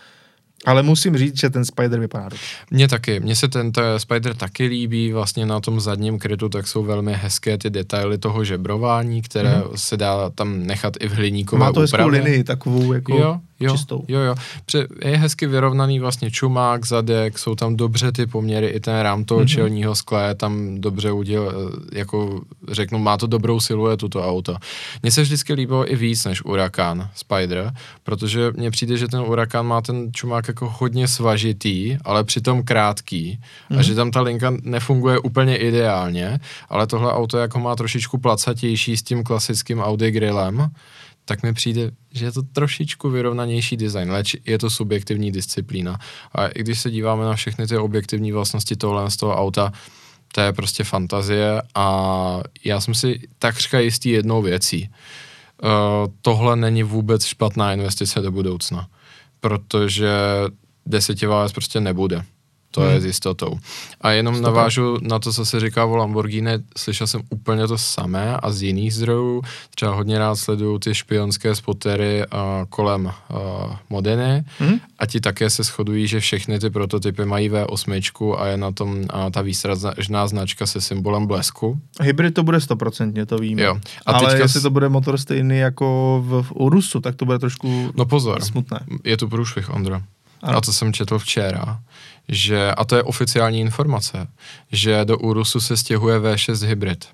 [0.67, 2.47] Ale musím říct, že ten Spider vypadá dobře.
[2.71, 6.83] Mně taky, mně se ten Spider taky líbí, vlastně na tom zadním krytu tak jsou
[6.83, 9.63] velmi hezké ty detaily toho žebrování, které mm.
[9.75, 13.73] se dá tam nechat i v hliníkové Má to hezkou linii, takovou jako jo, jo,
[13.73, 14.05] čistou.
[14.09, 14.35] Jo, jo.
[14.67, 19.25] Pře- je hezky vyrovnaný vlastně čumák, zadek, jsou tam dobře ty poměry, i ten rám
[19.25, 19.47] toho mm-hmm.
[19.47, 24.57] čelního skle tam dobře uděl, jako řeknu, má to dobrou siluetu to auto.
[25.03, 27.73] Mně se vždycky líbilo i víc než Huracan Spider,
[28.03, 33.39] protože mně přijde, že ten Huracan má ten čumák jako hodně svažitý, ale přitom krátký
[33.39, 33.75] mm-hmm.
[33.75, 33.83] a mhm.
[33.83, 39.03] že tam ta linka nefunguje úplně ideálně, ale tohle auto jako má trošičku placatější s
[39.03, 40.71] tím klasickým Audi grillem,
[41.25, 45.99] tak mi přijde, že je to trošičku vyrovnanější design, leč je to subjektivní disciplína.
[46.33, 49.73] A i když se díváme na všechny ty objektivní vlastnosti tohle z toho auta,
[50.35, 51.87] to je prostě fantazie a
[52.65, 54.91] já jsem si takřka jistý jednou věcí.
[55.63, 55.71] Uh,
[56.23, 58.89] tohle není vůbec špatná investice do budoucna,
[59.43, 60.11] protože
[60.87, 62.23] desetiválec prostě nebude.
[62.73, 62.91] To hmm.
[62.91, 63.59] je s jistotou.
[64.01, 64.51] A jenom Stopa.
[64.51, 68.63] navážu na to, co se říká o Lamborghini, slyšel jsem úplně to samé a z
[68.63, 69.43] jiných zdrojů.
[69.75, 73.13] Třeba hodně rád sleduju ty špionské spotery uh, kolem uh,
[73.91, 74.81] Modeny hmm.
[74.99, 78.99] a ti také se shodují, že všechny ty prototypy mají V8 a je na tom
[78.99, 81.81] uh, ta výsražná značka se symbolem blesku.
[82.01, 83.63] Hybrid to bude stoprocentně, to víme.
[83.63, 83.79] Jo.
[84.07, 87.39] A Ale teďka jestli to bude motor stejný jako v, v Urusu, tak to bude
[87.39, 88.81] trošku no pozor, smutné.
[89.05, 90.03] Je to průšvih, Ondra.
[90.43, 90.59] Ano.
[90.59, 91.79] A to jsem četl včera,
[92.29, 94.27] že, a to je oficiální informace,
[94.73, 97.05] že do Urusu se stěhuje V6 hybrid.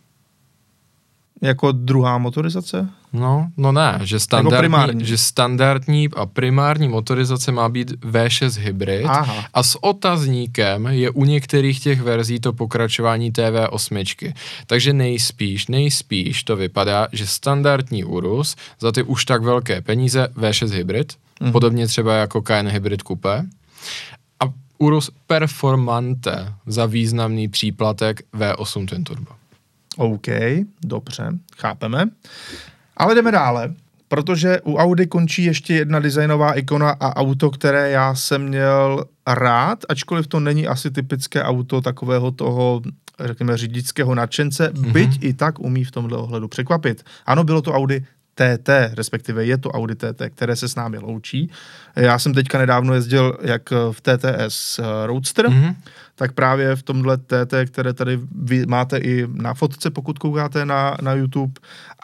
[1.43, 2.89] Jako druhá motorizace?
[3.13, 9.45] No, no ne, že standardní, že standardní a primární motorizace má být V6 hybrid Aha.
[9.55, 14.33] a s otazníkem je u některých těch verzí to pokračování TV8.
[14.67, 20.69] Takže nejspíš, nejspíš to vypadá, že standardní Urus za ty už tak velké peníze V6
[20.69, 21.53] hybrid, mm.
[21.53, 23.47] podobně třeba jako Cayenne Hybrid Coupe,
[24.79, 29.31] Urus Performante za významný příplatek V8 Twin Turbo.
[29.97, 30.27] OK,
[30.85, 32.05] dobře, chápeme.
[32.97, 33.75] Ale jdeme dále,
[34.09, 39.85] protože u Audi končí ještě jedna designová ikona a auto, které já jsem měl rád,
[39.89, 42.83] ačkoliv to není asi typické auto takového toho
[43.25, 44.93] řekněme, řidičského nadšence, mm-hmm.
[44.93, 47.05] byť i tak umí v tomhle ohledu překvapit.
[47.27, 48.05] Ano, bylo to Audi
[48.39, 51.51] TT, respektive je to Audi TT, které se s námi loučí.
[51.97, 55.75] Já jsem teďka nedávno jezdil jak v TTS Roadster, mm-hmm.
[56.15, 60.97] tak právě v tomhle TT, které tady vy máte i na fotce, pokud koukáte na,
[61.03, 61.53] na YouTube.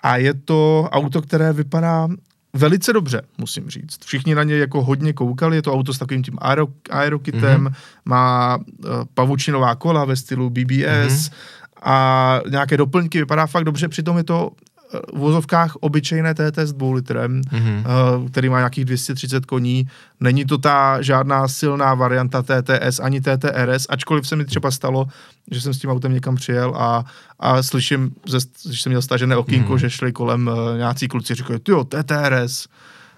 [0.03, 2.09] A je to auto, které vypadá
[2.53, 4.05] velice dobře, musím říct.
[4.05, 7.75] Všichni na ně jako hodně koukali, je to auto s takovým tím aero, aerokitem, mm-hmm.
[8.05, 8.65] má uh,
[9.15, 11.33] pavučinová kola ve stylu BBS mm-hmm.
[11.83, 14.51] a nějaké doplňky, vypadá fakt dobře, přitom je to
[15.15, 17.83] v vozovkách obyčejné TT s dvou litrem, mm-hmm.
[18.31, 19.89] který má nějakých 230 koní.
[20.21, 25.07] Není to ta žádná silná varianta TTS ani TTRS, ačkoliv se mi třeba stalo,
[25.51, 27.05] že jsem s tím autem někam přijel a,
[27.41, 28.39] a slyším, že
[28.75, 29.79] jsem měl stažené okýnko, mm-hmm.
[29.79, 32.67] že šli kolem uh, nějací kluci, říkají, ty jo, TTRS.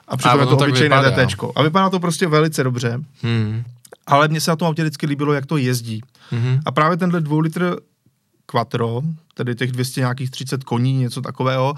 [0.08, 0.96] A přitom A je to obyčejné.
[1.10, 1.44] DT.
[1.56, 3.00] A vypadá to prostě velice dobře.
[3.22, 3.64] Hmm.
[4.06, 6.02] Ale mně se na tom autě vždycky líbilo, jak to jezdí.
[6.32, 6.60] Mhm.
[6.64, 7.76] A právě tenhle dvou litr
[8.46, 9.02] Quattro,
[9.36, 11.74] tedy těch 200 nějakých 30 koní, něco takového,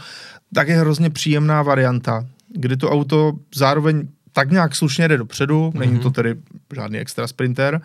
[0.54, 5.78] tak je hrozně příjemná varianta, kdy to auto zároveň tak nějak slušně jde dopředu, mm-hmm.
[5.78, 6.34] není to tedy
[6.74, 7.80] žádný extra sprinter,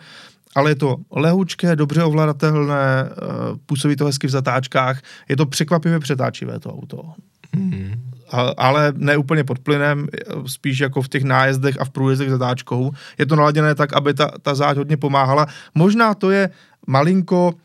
[0.54, 3.14] ale je to lehučké, dobře ovladatelné, eh,
[3.66, 7.12] působí to hezky v zatáčkách, je to překvapivě přetáčivé to auto.
[7.56, 8.00] Mhm.
[8.30, 10.08] A, ale ne úplně pod plynem,
[10.46, 12.90] spíš jako v těch nájezdech a v průjezdech zatáčkou.
[13.18, 15.46] Je to naladěné tak, aby ta, ta záď hodně pomáhala.
[15.74, 16.50] Možná to je
[16.86, 17.60] malinko uh,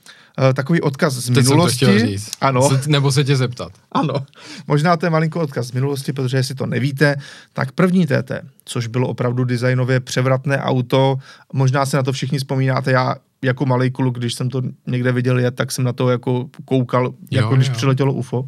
[0.55, 1.75] takový odkaz z Teď jsem to minulosti.
[1.77, 2.31] chtěl říct.
[2.41, 2.69] Ano.
[2.69, 3.71] Se, nebo se tě zeptat.
[3.91, 4.13] Ano,
[4.67, 7.15] možná to je malinko odkaz z minulosti, protože jestli to nevíte,
[7.53, 8.31] tak první TT,
[8.65, 11.17] což bylo opravdu designově převratné auto,
[11.53, 15.39] možná se na to všichni vzpomínáte, já jako malý kluk, když jsem to někde viděl
[15.39, 17.73] jet, tak jsem na to jako koukal, jako Jo, když jo.
[17.73, 18.45] přiletělo UFO.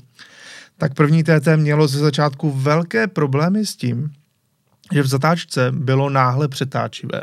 [0.78, 4.10] Tak první TT mělo ze začátku velké problémy s tím,
[4.94, 7.22] že v zatáčce bylo náhle přetáčivé.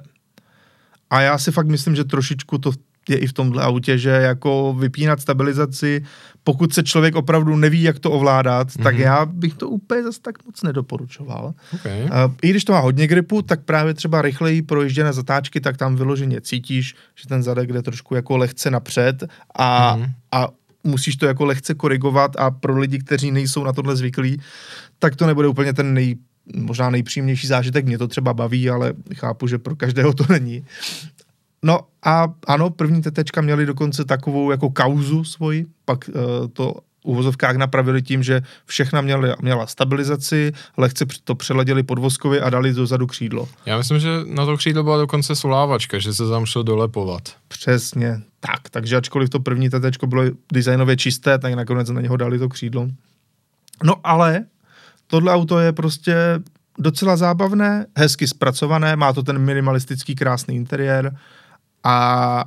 [1.11, 2.73] A já si fakt myslím, že trošičku to
[3.11, 6.05] je i v tomhle autě, že jako vypínat stabilizaci,
[6.45, 8.83] pokud se člověk opravdu neví, jak to ovládat, mm-hmm.
[8.83, 9.03] tak Mhm.
[9.03, 11.55] já bych to úplně zase tak moc nedoporučoval.
[11.75, 12.03] Okay.
[12.03, 12.11] Uh,
[12.43, 16.41] I když to má hodně gripu, tak právě třeba rychleji projížděné zatáčky, tak tam vyloženě
[16.41, 20.03] cítíš, že ten zadek jde trošku jako lehce napřed a, Mhm.
[20.07, 20.13] mm.
[20.33, 20.49] a
[20.85, 24.41] musíš to jako lehce korigovat a pro lidi, kteří nejsou na tohle zvyklí,
[24.99, 26.17] tak to nebude úplně ten nej,
[26.57, 27.87] možná nejpříjemnější zážitek.
[27.87, 30.65] Mě to třeba baví, ale chápu, že pro každého to není.
[31.63, 37.15] No a ano, první tetečka měli dokonce takovou jako kauzu svoji, pak uh, to u
[37.15, 43.07] vozovkách napravili tím, že všechna měla, měla stabilizaci, lehce to přeladili podvozkovi a dali dozadu
[43.07, 43.49] křídlo.
[43.67, 47.23] Já myslím, že na to křídlo byla dokonce solávačka, že se tam šlo dolepovat.
[47.49, 48.71] Přesně tak.
[48.71, 52.89] Takže ačkoliv to první tetečko bylo designově čisté, tak nakonec na něho dali to křídlo.
[53.85, 54.45] No ale
[55.07, 56.15] tohle auto je prostě
[56.79, 61.17] docela zábavné, hezky zpracované, má to ten minimalistický krásný interiér
[61.85, 62.45] a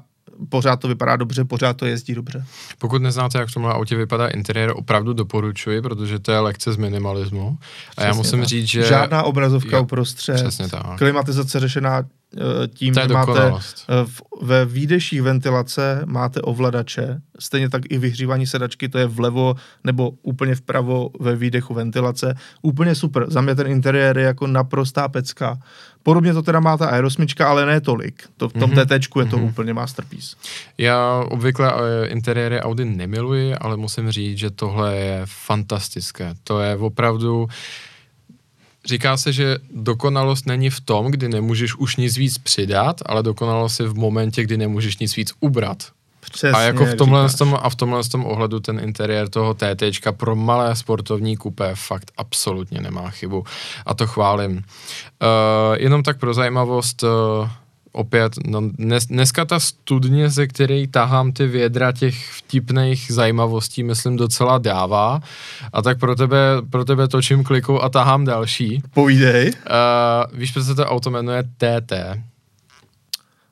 [0.49, 2.45] pořád to vypadá dobře, pořád to jezdí dobře.
[2.77, 6.77] Pokud neznáte, jak v tomhle autě vypadá interiér, opravdu doporučuji, protože to je lekce z
[6.77, 7.57] minimalismu.
[7.97, 8.47] A já Přesně musím tak.
[8.47, 8.83] říct, že...
[8.83, 10.97] Žádná obrazovka Jo, uprostřed, Přesně tak.
[10.97, 11.97] klimatizace řešená
[12.37, 18.47] eh, tím, že máte eh, v, ve výdeších ventilace máte ovladače, stejně tak i vyhřívání
[18.47, 22.35] sedačky, to je vlevo nebo úplně vpravo ve výdechu ventilace.
[22.61, 23.25] Úplně super.
[23.27, 25.57] Za mě ten interiér je jako naprostá pecka.
[26.03, 28.23] Podobně to teda má ta aerosmička, ale ne tolik.
[28.37, 28.79] To v tom Mhm.
[28.79, 28.99] mm-hmm.
[28.99, 29.43] TTčku je to mm-hmm.
[29.49, 30.35] úplně masterpiece.
[30.77, 36.33] Já obvykle eh, interiéry Audi nemiluji, ale musím říct, že tohle je fantastické.
[36.43, 37.47] To je opravdu...
[38.85, 43.79] Říká se, že dokonalost není v tom, kdy nemůžeš už nic víc přidat, ale dokonalost
[43.79, 45.77] je v momentě, kdy nemůžeš nic víc ubrat.
[46.31, 49.83] Přesně, a jako v tomhle, tom, a v tomhle tom ohledu ten interiér toho TT
[50.11, 53.43] pro malé sportovní kupé fakt absolutně nemá chybu.
[53.85, 54.55] A to chválím.
[54.57, 54.61] Uh,
[55.77, 57.49] jenom tak pro zajímavost, uh,
[57.91, 64.17] opět, no, dnes, dneska ta studně, ze které tahám ty vědra těch vtipných zajímavostí, myslím,
[64.17, 65.21] docela dává.
[65.73, 66.37] A tak pro tebe,
[66.69, 68.83] pro tebe točím klikou a tahám další.
[68.93, 69.51] Povídej.
[69.51, 71.93] Uh, víš, proč se to auto jmenuje TT?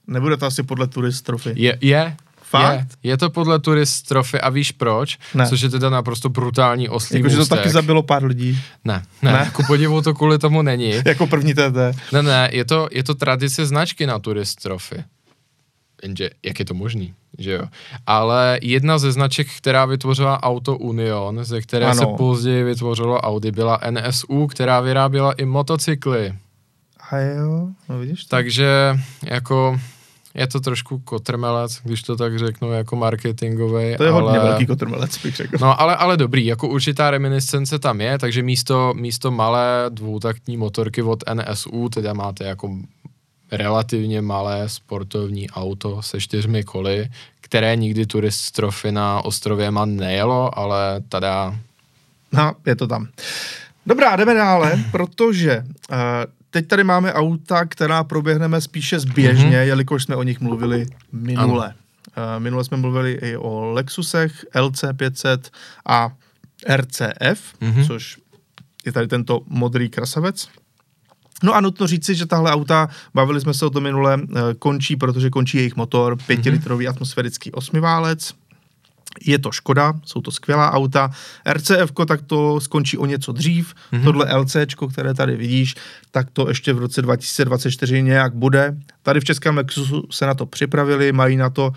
[0.07, 1.53] Nebude to asi podle turist trofy.
[1.55, 2.15] Je, je,
[2.49, 2.87] Fakt?
[3.03, 5.17] Je, je to podle turist trofy a víš proč?
[5.33, 5.47] Ne.
[5.47, 8.61] Což je teda naprosto brutální oslý Jakože to taky zabilo pár lidí.
[8.85, 9.51] Ne, ne, Ne?
[9.53, 10.93] ku podivu to kvůli tomu není.
[11.05, 12.11] Jako první TT.
[12.13, 15.03] Ne, ne, je to, je to tradice značky na turist trofy.
[16.03, 17.63] Jenže, jak je to možný, že jo?
[18.07, 21.95] Ale jedna ze značek, která vytvořila auto Union, ze které Ano.
[21.95, 26.33] se později vytvořilo Audi, byla NSU, která vyráběla i motocykly.
[27.11, 28.29] A jo, no vidíš to.
[28.29, 29.79] Takže jako
[30.33, 33.97] je to trošku kotrmelec, když to tak řeknu, jako marketingový.
[33.97, 34.21] To je ale...
[34.21, 35.57] hodně velký kotrmelec, bych řekl.
[35.61, 41.01] No, ale, ale dobrý, jako určitá reminiscence tam je, takže místo, místo malé dvoutaktní motorky
[41.01, 42.77] od NSU, teda máte jako
[43.51, 47.09] relativně malé sportovní auto se čtyřmi koly,
[47.41, 51.55] které nikdy turist trofy na ostrově Man nejelo, ale tada
[52.31, 53.07] No, je to tam.
[53.85, 55.97] Dobrá, jdeme dále, protože uh,
[56.49, 59.53] teď tady máme auta, která proběhneme spíše zběžně, Mhm.
[59.53, 59.61] mm-hmm.
[59.67, 61.73] jelikož jsme o nich mluvili minule.
[62.17, 65.39] Uh, minule jsme mluvili i o Lexusech, LC500
[65.85, 66.11] a
[66.75, 67.71] RCF, Mhm.
[67.73, 67.87] mm-hmm.
[67.87, 68.17] což
[68.85, 70.47] je tady tento modrý krasavec.
[71.43, 74.95] No a nutno říci, že tahle auta, bavili jsme se o tom minule, eh, končí,
[74.95, 78.33] protože končí jejich motor, pětilitrový atmosférický osmiválec.
[79.25, 81.11] Je to Škoda, jsou to skvělá auta.
[81.53, 83.73] RCF, tak to skončí o něco dřív.
[83.93, 84.03] Mm-hmm.
[84.03, 84.55] Tohle LC,
[84.91, 85.75] které tady vidíš,
[86.11, 88.77] tak to ještě v roce 2024 nějak bude.
[89.03, 91.73] tady v Českém Lexusu se na to připravili, mají na to uh,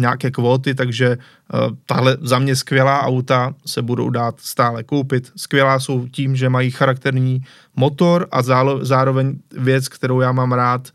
[0.00, 5.32] nějaké kvóty, takže uh, tahle za mě skvělá auta se budou dát stále koupit.
[5.36, 7.42] Skvělá jsou tím, že mají charakterní
[7.76, 10.88] motor a zálo, zároveň věc, kterou já mám rád,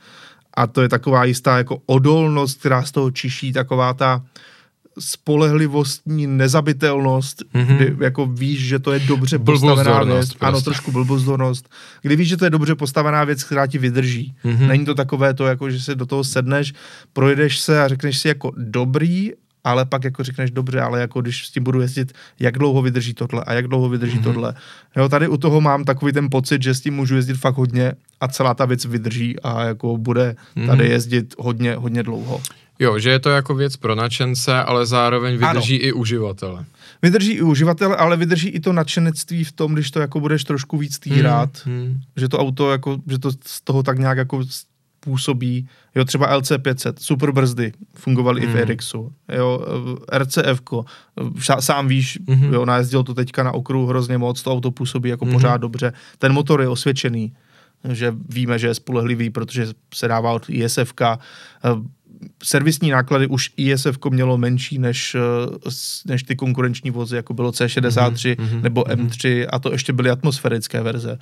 [0.54, 4.22] a to je taková jistá jako odolnost, která z toho čiší, taková ta
[5.00, 7.76] spolehlivostní nezabitelnost, mm-hmm.
[7.76, 10.28] kdy jako víš, že to je dobře postavená věc.
[10.28, 10.46] Prostě.
[10.46, 11.70] Ano, trošku blbozdornost.
[12.02, 14.36] Kdy víš, že to je dobře postavená věc, která ti vydrží.
[14.46, 14.68] Mm-hmm.
[14.68, 16.74] Není to takové to, jako že se do toho sedneš,
[17.14, 19.32] projedeš se a řekneš si jako dobrý,
[19.64, 23.14] ale pak jako řekneš dobře, ale jako když s tím budu jezdit, jak dlouho vydrží
[23.14, 24.24] tohle a jak dlouho vydrží mm-hmm.
[24.24, 24.54] tohle.
[24.96, 27.93] Jo, tady u toho mám takový ten pocit, že s tím můžu jezdit fakt hodně
[28.22, 30.36] a celá ta věc vydrží a jako bude
[30.68, 30.91] tady mm-hmm.
[30.91, 32.41] jezdit hodně, hodně dlouho.
[32.80, 35.88] Jo, že je to jako věc pro nadšence, ale zároveň vydrží ano.
[35.88, 36.65] i uživatele.
[37.01, 40.78] Vydrží i uživatele, ale vydrží i to nadšenectví v tom, když to jako budeš trošku
[40.78, 42.01] víc týrat, hmm, hmm.
[42.15, 44.43] že to auto jako, že to z toho tak nějak jako
[44.99, 48.49] působí, jo, třeba LC500, super brzdy, fungovaly hmm.
[48.49, 49.65] i v Erixu, jo,
[50.17, 50.61] RCF,
[51.59, 52.53] sám víš, hmm.
[52.53, 55.34] jo, najezdil to teďka na okruhu hrozně moc, to auto působí jako hmm.
[55.34, 57.34] pořád dobře, ten motor je osvědčený,
[57.89, 61.01] že víme, že je spolehlivý, protože se dává od ISFK,
[62.43, 65.70] servisní náklady už ISF mělo menší než, eh,
[66.05, 69.07] než ty konkurenční vozy, jako bylo C63 mm-hmm, nebo mm-hmm.
[69.07, 71.18] M3 a to ještě byly atmosférické verze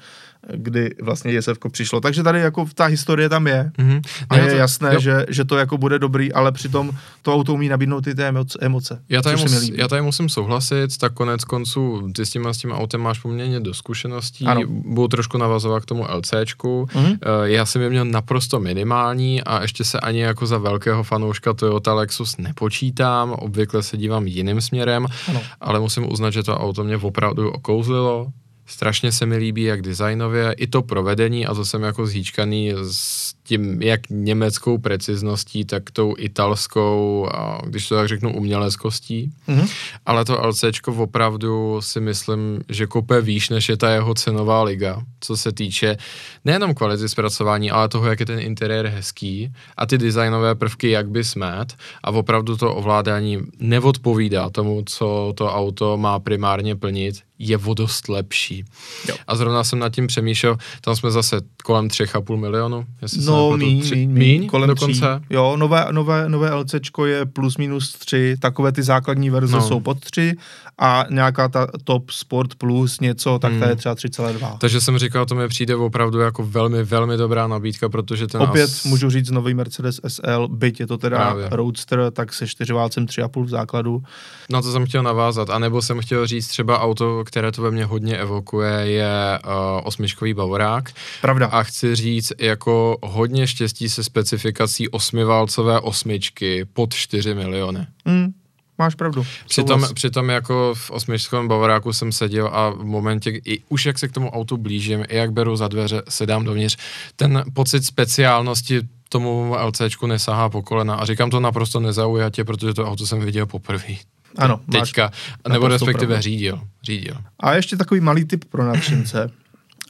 [0.52, 2.02] kdy vlastně JSF přišlo.
[2.02, 4.02] Takže tady jako ta historie tam je mm-hmm.
[4.30, 6.92] a je to, jasné, že, že to jako bude dobrý, ale přitom
[7.22, 8.24] to auto umí nabídnout ty ty
[8.62, 9.02] emoce.
[9.10, 12.72] Já tady, mus, já tady musím souhlasit, tak konec konců ty s tím, s tím
[12.72, 14.62] autem máš poměrně do zkušeností, ano.
[14.68, 16.86] budu trošku navazovat k tomu LCčku.
[16.86, 17.18] Mm-hmm.
[17.44, 21.94] Já jsem je měl naprosto minimální a ještě se ani jako za velkého fanouška Toyota
[21.94, 25.42] Lexus nepočítám, obvykle se dívám jiným směrem, ano.
[25.62, 28.28] ale musím uznat, že to auto mě opravdu okouzlilo,
[28.66, 33.34] Strašně se mi líbí jak designově, i to provedení a to jsem jako zhýčkaný s
[33.44, 39.32] tím jak německou precizností, tak tou italskou, a když to tak řeknu, uměleckostí.
[39.48, 39.70] Mm-hmm.
[40.06, 45.02] Ale to LCčko opravdu si myslím, že kope výš, než je ta jeho cenová liga,
[45.20, 45.98] co se týče
[46.46, 51.10] nejenom kvality zpracování, ale toho, jak je ten interiér hezký a ty designové prvky, jak
[51.10, 57.16] by smet a opravdu to ovládání neodpovídá tomu, co to auto má primárně plnit,
[57.50, 58.66] je vodost lepší.
[59.10, 59.16] Jo.
[59.28, 63.82] A zrovna jsem nad tím přemýšlel, tam jsme zase kolem 3,5 milionu, jestli No, míň,
[63.82, 65.00] tři, míň, míň, kolem dokonce.
[65.00, 65.26] Tří.
[65.30, 69.68] Jo, nové, nové, nové LCčko je plus minus 3, takové ty základní verze no.
[69.68, 70.36] jsou pod 3
[70.78, 73.62] a nějaká ta top sport plus něco, tak hmm.
[73.62, 74.58] to je třeba 3,2.
[74.58, 78.64] Takže jsem říkal, to mi přijde opravdu jako velmi, velmi dobrá nabídka, protože ten Opět
[78.64, 78.84] as...
[78.84, 81.48] můžu říct nový Mercedes SL, byť je to teda Právě.
[81.52, 84.04] Roadster, tak se čtyřválcem 3,5 v základu.
[84.50, 87.86] Na to jsem chtěl navázat, anebo jsem chtěl říct třeba auto, které to ve mně
[87.86, 89.52] hodně evokuje, je uh,
[89.84, 90.90] osmičkový Bavorák.
[91.22, 91.48] Pravda.
[91.48, 97.88] A chci říct, jako hodně štěstí se specifikací osmiválcové osmičky pod 4 miliony.
[98.06, 98.34] Mm.
[98.78, 99.26] Máš pravdu.
[99.48, 104.08] Přitom, přitom jako v osmičkovém Bavoráku jsem seděl a v momentě, i už jak se
[104.08, 106.78] k tomu autu blížím, i jak beru za dveře, sedám dovnitř,
[107.16, 112.86] ten pocit speciálnosti tomu LCčku nesahá po kolena a říkám to naprosto nezaujatě, protože to
[112.86, 113.96] auto jsem viděl poprvé.
[114.38, 115.12] Ano, teďka,
[115.50, 117.18] nebo respektive řídil, řídil.
[117.40, 119.32] A ještě takový malý tip pro nadšence.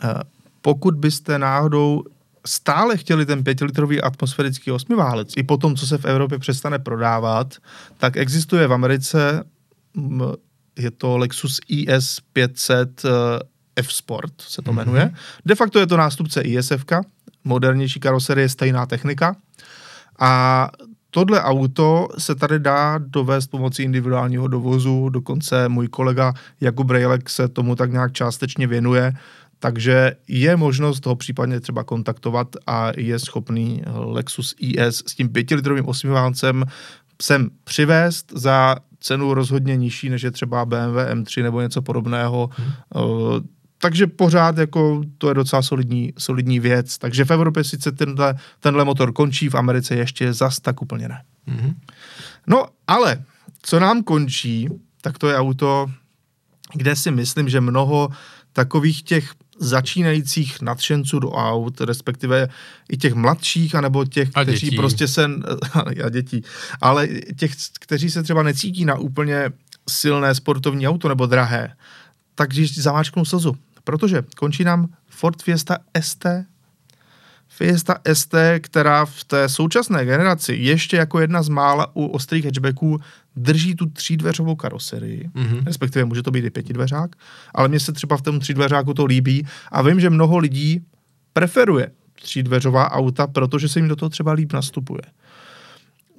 [0.04, 0.24] Eh,
[0.62, 2.04] pokud byste náhodou
[2.46, 7.56] stále chtěli ten pětilitrový atmosférický osmiválec, i po tom, co se v Evropě přestane prodávat,
[7.98, 9.44] tak existuje v Americe,
[10.80, 13.04] je to Lexus IS 500
[13.76, 15.06] F Sport, se to jmenuje.
[15.06, 15.16] Mm-hmm.
[15.46, 16.86] De facto je to nástupce ISF,
[17.44, 19.36] modernější karoserie, stejná technika.
[20.20, 20.70] A
[21.14, 27.48] tohle auto se tady dá dovést pomocí individuálního dovozu, dokonce můj kolega Jakub Rejlek se
[27.48, 29.14] tomu tak nějak částečně věnuje,
[29.60, 35.88] takže je možnost ho případně třeba kontaktovat a je schopný Lexus IS s tím pětilitrovým
[35.88, 36.66] osmiválcem
[37.22, 42.50] sem přivést za cenu rozhodně nižší, než je třeba BMW M3 nebo něco podobného.
[42.54, 42.72] Hmm.
[43.84, 46.98] Takže pořád jako to je docela solidní, solidní věc.
[46.98, 51.24] Takže v Evropě sice tenhle, tenhle motor končí, v Americe ještě zas tak úplně ne.
[51.48, 51.74] Hmm.
[52.48, 53.24] No ale,
[53.62, 54.70] co nám končí,
[55.02, 55.92] tak to je auto,
[56.74, 58.10] kde si myslím, že mnoho
[58.54, 62.50] takových těch začínajících nadšenců do aut, respektive
[62.90, 64.76] i těch mladších, anebo těch, a kteří dětí.
[64.76, 65.30] prostě se,
[66.06, 66.44] a dětí,
[66.82, 67.08] ale
[67.38, 69.52] těch, kteří se třeba necítí na úplně
[69.90, 71.76] silné sportovní auto nebo drahé,
[72.36, 76.26] takže zamáčknou slzu, protože končí nám Ford Fiesta ST,
[77.48, 83.00] Fiesta ST, která v té současné generaci ještě jako jedna z mála u ostrých hatchbacků
[83.36, 85.64] drží tu třídveřovou karoserii, mm-hmm.
[85.66, 87.16] respektive může to být i pětidveřák,
[87.54, 90.82] ale mně se třeba v tom třídveřáku to líbí a vím, že mnoho lidí
[91.34, 95.02] preferuje třídveřová auta, protože se jim do toho třeba líp nastupuje.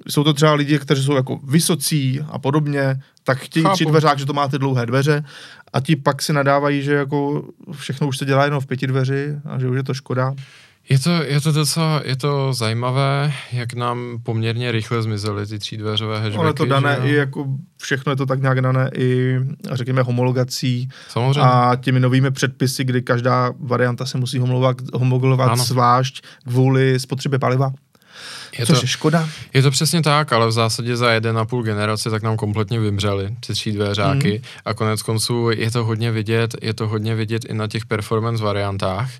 [0.09, 3.73] Jsou to třeba lidi, kteří jsou jako vysocí a podobně, tak chtějí Chápu.
[3.75, 5.23] třídveřák, že to má ty dlouhé dveře
[5.73, 9.35] a ti pak si nadávají, že jako všechno už se dělá jenom v pěti dveři
[9.45, 10.33] a že už je to škoda.
[10.89, 16.15] Je to, je to docela, je to zajímavé, jak nám poměrně rychle zmizely ty třídveřové
[16.15, 16.39] hatchbacky.
[16.39, 17.45] Ono je to dané i jako,
[17.81, 19.35] všechno je to tak nějak dané i,
[19.71, 21.41] řekněme, homologací Samozřejmě.
[21.41, 25.63] a těmi novými předpisy, kdy každá varianta se musí homologovat, homologovat Ano.
[25.63, 27.71] zvlášť kvůli spotřebě paliva,
[28.59, 29.29] je, což to, je škoda.
[29.53, 32.79] je to přesně tak, ale v zásadě za jeden a půl generace tak nám kompletně
[32.79, 34.41] vymřely ty třídveřáky Mhm.
[34.65, 38.43] a konec konců je to hodně vidět, je to hodně vidět i na těch performance
[38.43, 39.11] variantách,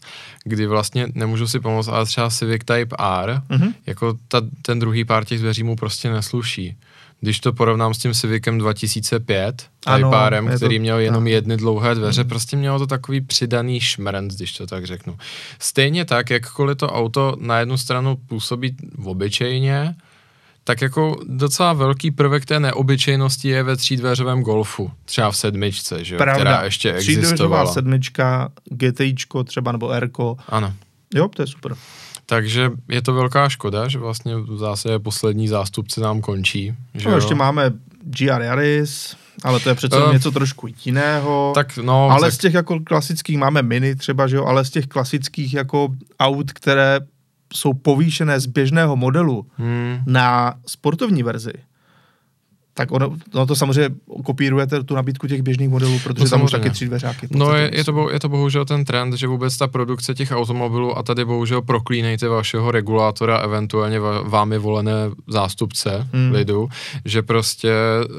[0.43, 3.74] kdy vlastně nemůžu si pomoct, ale třeba Civic Type R, Mhm.
[3.86, 6.78] jako ta, ten druhý pár těch dveří mu prostě nesluší.
[7.26, 11.23] Když to porovnám s tím Civicem 2005, Ano, Type Rem, je to který měl jenom
[11.23, 11.32] tak.
[11.32, 12.30] jedny dlouhé dveře, Mhm.
[12.30, 15.17] prostě mělo to takový přidaný šmrnc, když to tak řeknu.
[15.59, 19.95] Stejně tak, jakkoliv to auto na jednu stranu působí obyčejně,
[20.63, 26.15] tak jako docela velký prvek té neobyčejnosti je ve třídveřovém golfu, třeba v sedmičce, že
[26.15, 26.36] jo, Pravda.
[26.43, 27.73] která ještě Třídveřová existovala.
[27.73, 30.73] sedmička, GTIčko třeba nebo Rko, Ano.
[31.15, 31.76] jo, to je super.
[32.26, 36.73] Takže je to velká škoda, že vlastně v zásadě poslední zástupce nám končí.
[36.93, 37.17] Že No, jo?
[37.17, 37.71] ještě máme
[38.03, 41.51] GR Yaris, ale to je přece Eh, něco trošku jiného.
[41.55, 44.69] Tak no, ale tak, z těch jako klasických máme mini třeba, že jo, ale z
[44.69, 45.88] těch klasických jako
[46.19, 46.99] aut, které
[47.53, 51.53] jsou povýšené z běžného modelu hmm, na sportovní verzi,
[52.78, 53.95] tak ono, ono to samozřejmě
[54.26, 56.57] kopírujete tu nabídku těch běžných modelů, protože No tam už samozřejmě.
[56.57, 57.28] taky tři dveřáky.
[57.32, 57.95] No je, je, to, jsou.
[57.95, 61.61] bo- je to bohužel ten trend, že vůbec ta produkce těch automobilů a tady bohužel
[61.61, 64.91] proklínejte vašeho regulátora, eventuálně vámi volené
[65.28, 66.32] zástupce Hmm.
[66.32, 66.69] lidu,
[67.05, 67.71] že prostě
[68.09, 68.15] uh,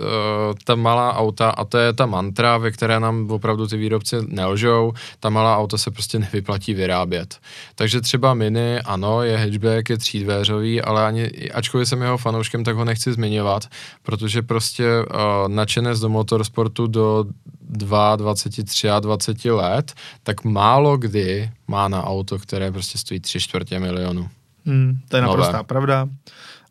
[0.65, 4.93] ta malá auta, a to je ta mantra, ve které nám opravdu ty výrobci nelžou,
[5.21, 7.37] ta malá auta se prostě nevyplatí vyrábět.
[7.75, 12.77] Takže třeba Mini, ano, je hatchback, je třídvéřový, ale ani, ačkoliv jsem jeho fanouškem, tak
[12.77, 13.63] ho nechci zmiňovat,
[14.03, 17.25] protože prostě uh, nadšenec do motorsportu do
[17.69, 23.41] 2, 23 a 20 let, tak málo kdy má na auto, které prostě stojí 3
[23.41, 24.29] čtvrtě milionu.
[24.67, 25.37] Hmm, to je Nové.
[25.37, 26.09] naprostá pravda.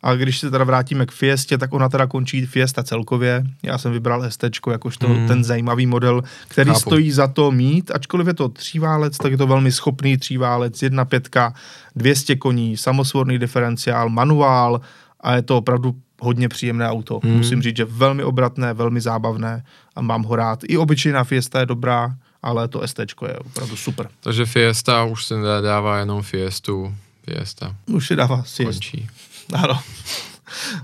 [0.03, 3.43] A když se teda vrátíme k Fiestě, tak ona teda končí Fiesta celkově.
[3.63, 5.27] Já jsem vybral ST jakožto Hmm.
[5.27, 6.79] ten zajímavý model, který Chápu.
[6.79, 11.53] stojí za to mít, ačkoliv je to tříválec, tak je to velmi schopný tříválec, 1.5,
[11.95, 14.81] 200 koní, samosvorný diferenciál, manuál
[15.21, 15.95] a je to opravdu
[16.25, 17.19] hodně příjemné auto.
[17.23, 17.37] Hmm.
[17.37, 19.65] Musím říct, že velmi obratné, velmi zábavné
[19.95, 20.59] a mám ho rád.
[20.67, 24.09] I obyčejná Fiesta je dobrá, ale to ST je opravdu super.
[24.19, 26.95] Takže Fiesta už se nedává jenom Fiestu,
[27.25, 29.07] Fiesta Už si dává si končí.
[29.53, 29.79] Ano.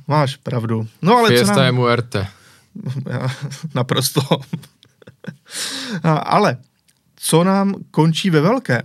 [0.08, 0.88] Máš pravdu.
[1.02, 1.66] No ale Fiesta co nám...
[1.66, 2.28] je muerte.
[3.10, 3.28] Já,
[3.76, 4.22] naprosto.
[6.04, 6.58] A, ale
[7.16, 8.82] co nám končí ve velkém,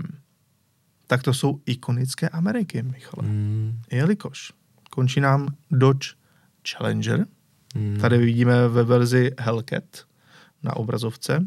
[1.06, 3.28] tak to jsou ikonické Ameriky, Michale.
[3.28, 4.52] Hmm, Jelikož
[4.96, 6.15] končí nám Dodge
[6.70, 7.26] Challenger,
[7.74, 7.98] hmm.
[8.00, 9.84] tady vidíme ve verzi Hellcat
[10.62, 11.46] na obrazovce.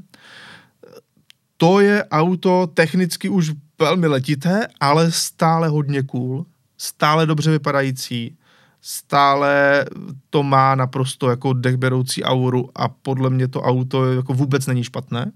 [1.57, 6.45] To je auto technicky už velmi letité, ale stále hodně cool,
[6.77, 8.37] stále dobře vypadající,
[8.81, 9.85] stále
[10.29, 15.31] to má naprosto jako dechberoucí auru a podle mě to auto jako vůbec není špatné.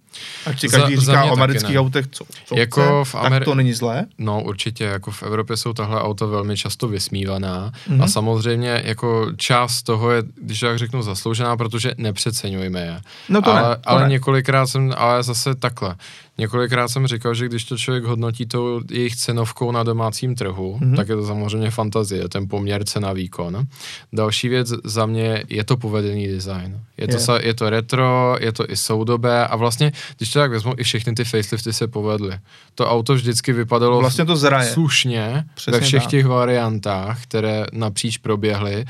[0.46, 1.80] Ať si Za- každý za říká mě o amerických ne.
[1.80, 4.06] autech, co, co Jako chce, v tak Ameri- to není zlé.
[4.18, 8.02] No určitě, jako v Evropě jsou tahle auta velmi často vysmívaná Mhm.
[8.02, 13.02] a samozřejmě jako část toho je, když tak řeknu, zasloužená, protože nepřeceňujme je.
[13.30, 14.10] No to ale, ne, to ale ne.
[14.10, 15.96] několikrát jsem, ale zase takhle,
[16.38, 20.96] několikrát jsem říkal, že když to člověk hodnotí tou jejich cenovkou na domácím trhu, Mhm.
[20.96, 23.66] tak je to samozřejmě fantazie, ten poměr cena výkon.
[24.14, 26.80] Další věc za mě je to povedený design.
[26.98, 27.20] Je to, Je.
[27.20, 30.84] sa, je to retro, je to i soudobé a vlastně, když to tak vezmu, i
[30.84, 32.38] všechny ty facelifty se povedly.
[32.76, 34.70] To auto vždycky vypadalo Vlastně to zraje.
[34.70, 36.12] slušně Přesně ve všech tak.
[36.12, 38.86] těch variantách, které napříč proběhly.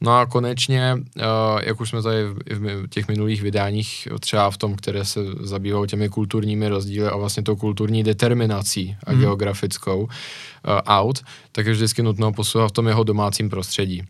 [0.00, 1.22] No a konečně, uh,
[1.62, 6.08] jak už jsme tady v, těch minulých vydáních, třeba v tom, které se zabývají těmi
[6.08, 9.20] kulturními rozdíly a vlastně tou kulturní determinací a Mhm.
[9.20, 10.08] geografickou uh,
[10.86, 11.22] aut,
[11.52, 14.02] tak je vždycky nutno posouvat v tom jeho domácím prostředí.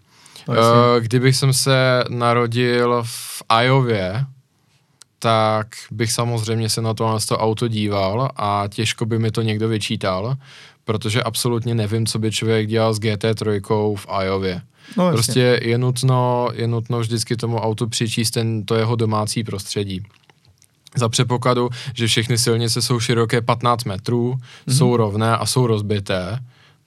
[0.49, 0.55] No.
[0.55, 0.61] Uh,
[1.01, 4.25] kdybych jsem se narodil v Ajově,
[5.19, 9.43] tak bych samozřejmě se na to, na to auto díval a těžko by mi to
[9.43, 10.37] někdo vyčítal,
[10.85, 14.63] protože absolutně nevím, co by člověk dělal s GT3 v Ajově.
[14.97, 15.13] no, jasně.
[15.15, 20.03] Prostě je nutno, je nutno vždycky tomu autu přičíst ten, to jeho domácí prostředí.
[20.97, 24.41] Za předpokladu, že všechny silnice jsou široké 15 metrů, Mhm.
[24.41, 24.79] mm-hmm.
[24.79, 26.39] jsou rovné a jsou rozbité,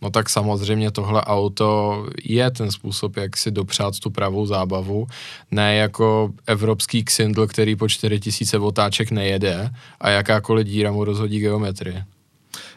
[0.02, 5.08] no tak samozřejmě tohle auto je ten způsob, jak si dopřát tu pravou zábavu,
[5.52, 9.70] ne jako evropský Xindl, který po 4000 otáček nejede
[10.02, 12.04] a jakákoliv díra mu rozhodí geometrii.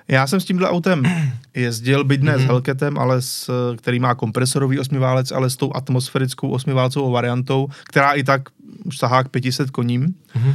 [0.09, 1.03] Já jsem s tímhle autem
[1.55, 2.45] jezdil, byť ne mm-hmm.
[2.45, 8.13] s Hellcatem, ale s, který má kompresorový osmiválec, ale s tou atmosférickou osmiválcovou variantou, která
[8.13, 8.43] i tak
[8.85, 10.07] už sahá k 500 koním.
[10.07, 10.55] Mm-hmm.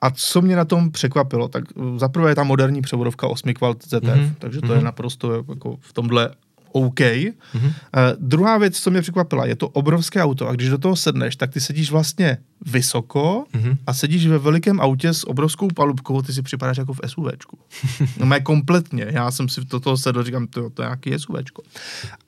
[0.00, 1.64] A co mě na tom překvapilo, tak
[1.96, 4.34] zaprvé je ta moderní převodovka 8 kvalt ZF, mm-hmm.
[4.38, 4.76] takže to mm-hmm.
[4.76, 6.30] je naprosto jako v tomhle
[6.72, 7.00] OK.
[7.00, 7.64] Mm-hmm.
[7.64, 7.72] Uh,
[8.18, 11.52] druhá věc, co mě překvapila, je to obrovské auto a když do toho sedneš, tak
[11.52, 13.76] ty sedíš vlastně vysoko mm-hmm.
[13.86, 17.58] a sedíš ve velikém autě s obrovskou palubkou, ty si připadáš jako v SUVčku.
[18.18, 21.62] No mé kompletně, já jsem si do toho sedl, říkám, to, to je nějaký SUVčko.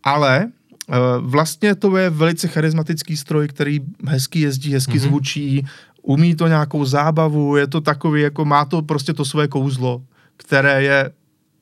[0.05, 0.47] Ale
[0.89, 5.09] uh, vlastně to je velice charismatický stroj, který hezky jezdí, hezky mm-hmm.
[5.09, 5.67] zvučí,
[6.09, 10.03] umí to nějakou zábavu, je to takový, jako má to prostě to své kouzlo,
[10.37, 11.11] které je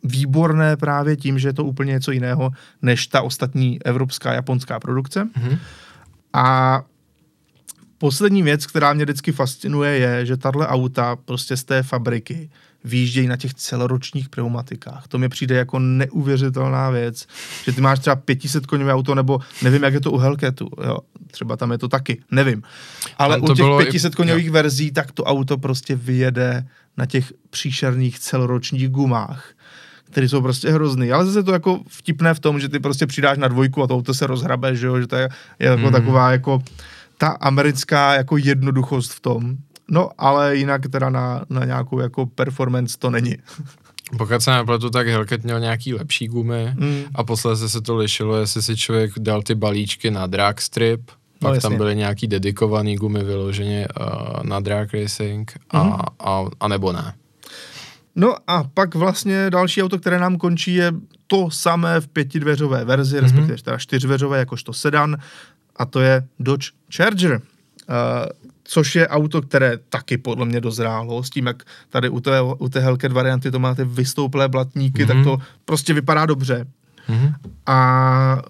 [0.04, 2.50] výborné právě tím, že je to úplně něco jiného
[2.82, 5.24] než ta ostatní evropská japonská produkce.
[5.24, 5.58] Mm-hmm.
[6.32, 6.82] A
[7.98, 12.50] poslední věc, která mě vždycky fascinuje, je, že tahle auta prostě z té fabriky
[12.86, 15.08] výjíždějí na těch celoročních pneumatikách.
[15.08, 17.26] To mi přijde jako neuvěřitelná věc,
[17.64, 20.98] že ty máš třeba 500 koňové auto, nebo nevím, jak je to u Hellcatu, jo.
[21.30, 22.62] třeba tam je to taky, nevím.
[23.18, 24.16] Ale u těch 500 i...
[24.16, 26.66] koňových verzí, tak to auto prostě vyjede
[26.96, 29.52] na těch příšerných celoročních gumách
[30.10, 31.12] které jsou prostě hrozný.
[31.12, 33.94] Ale zase to jako vtipné v tom, že ty prostě přidáš na dvojku a to
[33.94, 35.28] auto se rozhrabe, že jo, že to je,
[35.58, 35.92] je jako mm.
[35.92, 36.62] taková jako
[37.18, 39.56] ta americká jako jednoduchost v tom.
[39.90, 43.36] No, ale jinak teda na, na nějakou jako performance to není.
[44.18, 47.04] Pokud se nepletu, tak Hellcat měl nějaký lepší gumy mm.
[47.14, 51.14] a posledně se to lišilo, jestli si člověk dal ty balíčky na drag strip, no,
[51.40, 51.70] pak jasně.
[51.70, 55.92] tam byly nějaký dedikovaný gumy vyloženě uh, na drag racing a, mm.
[56.20, 57.14] a, a nebo ne.
[58.16, 60.92] No a pak vlastně další auto, které nám končí, je
[61.26, 63.22] to samé v pětidveřové verzi, mm-hmm.
[63.22, 65.16] respektive teda čtyřdveřové, jakožto sedan,
[65.76, 67.32] a to je Dodge Charger.
[67.32, 72.42] Uh, což je auto, které taky podle mě dozrálo, s tím, jak tady u té,
[72.42, 75.08] u té Hellcat varianty to máte vystouplé blatníky, mm-hmm.
[75.08, 76.66] tak to prostě vypadá dobře.
[77.08, 77.34] Mm-hmm.
[77.66, 78.42] A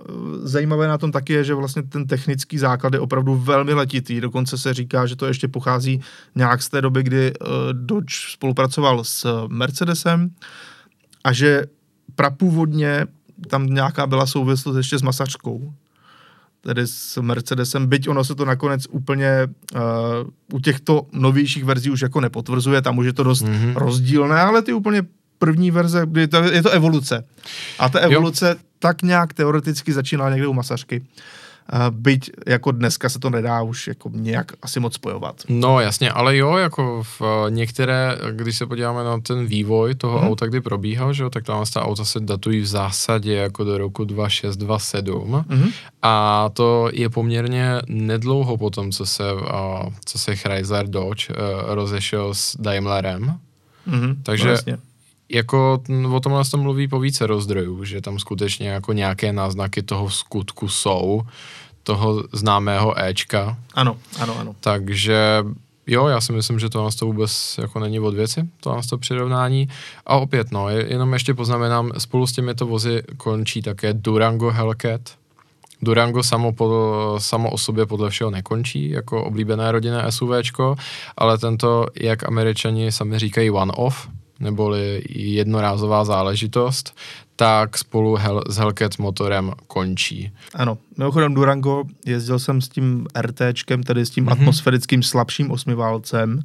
[0.42, 4.20] zajímavé na tom taky je, že vlastně ten technický základ je opravdu velmi letitý.
[4.20, 6.00] Dokonce se říká, že to ještě pochází
[6.34, 10.30] nějak z té doby, kdy uh, Dodge spolupracoval s Mercedesem
[11.24, 11.62] a že
[12.14, 13.06] prapůvodně
[13.48, 15.72] tam nějaká byla souvislost ještě s masačkou
[16.66, 19.80] tedy s Mercedesem, byť ono se to nakonec úplně uh,
[20.52, 23.76] u těchto novějších verzí už jako nepotvrzuje, tam už je to dost mm-hmm.
[23.76, 25.02] rozdílné, ale ty úplně
[25.38, 27.24] první verze, kdy to, je to evoluce.
[27.78, 28.54] A ta evoluce jo.
[28.78, 31.06] tak nějak teoreticky začínala někde u masařky.
[31.90, 35.42] Byť jako dneska se to nedá už jako nějak asi moc spojovat.
[35.48, 40.18] No jasně, ale jo, jako v uh, některé, když se podíváme na ten vývoj toho
[40.18, 40.28] hmm.
[40.28, 43.78] auta, kdy probíhal, že jo, tak tam ta auta se datují v zásadě jako do
[43.78, 45.70] roku 2627 hmm.
[46.02, 49.40] a to je poměrně nedlouho potom, co se, uh,
[50.04, 51.36] co se Chrysler Dodge uh,
[51.74, 53.38] rozešel s Daimlerem.
[53.88, 54.76] Mm-hmm, Takže no
[55.28, 60.10] jako o tomhle se mluví po více rozdrojů, že tam skutečně jako nějaké náznaky toho
[60.10, 61.22] skutku jsou,
[61.82, 63.56] toho známého Ečka.
[63.74, 64.54] Ano, ano, ano.
[64.60, 65.44] Takže
[65.86, 69.68] jo, já si myslím, že to to vůbec jako není od věci, to to přirovnání.
[70.06, 75.00] A opět, no, jenom ještě poznamenám, spolu s těmito vozy končí také Durango Hellcat.
[75.82, 80.76] Durango samo, po, samo o sobě podle všeho nekončí jako oblíbené rodinné SUVčko,
[81.16, 84.08] ale tento, jak američani sami říkají, one-off,
[84.40, 86.96] neboli jednorázová záležitost,
[87.36, 90.32] tak spolu hel, s Hellcat motorem končí.
[90.54, 94.32] Ano, mimochodem Durango, jezdil jsem s tím RTčkem, tedy s tím mm-hmm.
[94.32, 96.40] atmosférickým slabším osmiválcem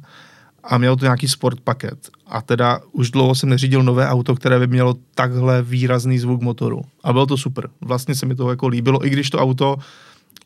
[0.64, 2.10] a měl to nějaký sport paket.
[2.26, 6.82] A teda už dlouho jsem neřídil nové auto, které by mělo takhle výrazný zvuk motoru.
[7.04, 7.68] A bylo to super.
[7.80, 9.76] Vlastně se mi to jako líbilo, i když to auto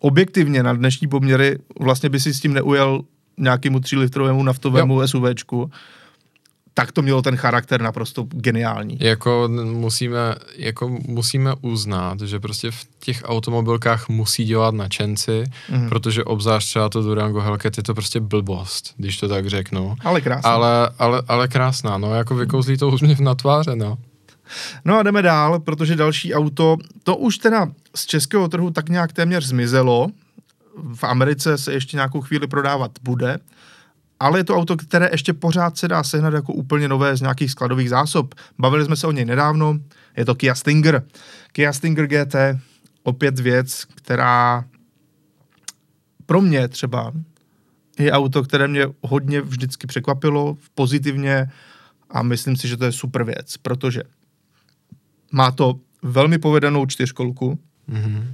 [0.00, 3.02] objektivně na dnešní poměry vlastně by si s tím neujel
[3.38, 5.08] nějakému 3 litrovému naftovému jo.
[5.08, 5.70] SUVčku
[6.78, 8.98] tak to mělo ten charakter naprosto geniální.
[9.00, 15.88] Jako musíme, jako musíme uznat, že prostě v těch automobilkách musí dělat načenci, mm.
[15.88, 19.96] protože obzvlášť třeba to Durango Hellcat je to prostě blbost, když to tak řeknu.
[20.04, 20.50] Ale krásná.
[20.50, 23.98] Ale, ale, ale krásná, no, jako vykouzlí to úsměv na tváře, no.
[24.84, 29.12] No a jdeme dál, protože další auto, to už teda z českého trhu tak nějak
[29.12, 30.08] téměř zmizelo,
[30.94, 33.38] v Americe se ještě nějakou chvíli prodávat bude,
[34.20, 37.50] ale je to auto, které ještě pořád se dá sehnat jako úplně nové z nějakých
[37.50, 38.34] skladových zásob.
[38.58, 39.78] Bavili jsme se o něj nedávno,
[40.16, 41.02] je to Kia Stinger.
[41.52, 42.34] Kia Stinger GT,
[43.02, 44.64] opět věc, která
[46.26, 47.12] pro mě třeba
[47.98, 51.50] je auto, které mě hodně vždycky překvapilo pozitivně
[52.10, 54.02] a myslím si, že to je super věc, protože
[55.32, 57.58] má to velmi povedenou čtyřkolku,
[57.88, 58.24] mm-hmm.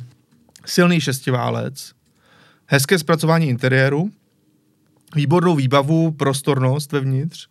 [0.67, 1.93] silný šestiválec,
[2.67, 4.11] hezké zpracování interiéru,
[5.15, 7.49] výbornou výbavu, prostornost vevnitř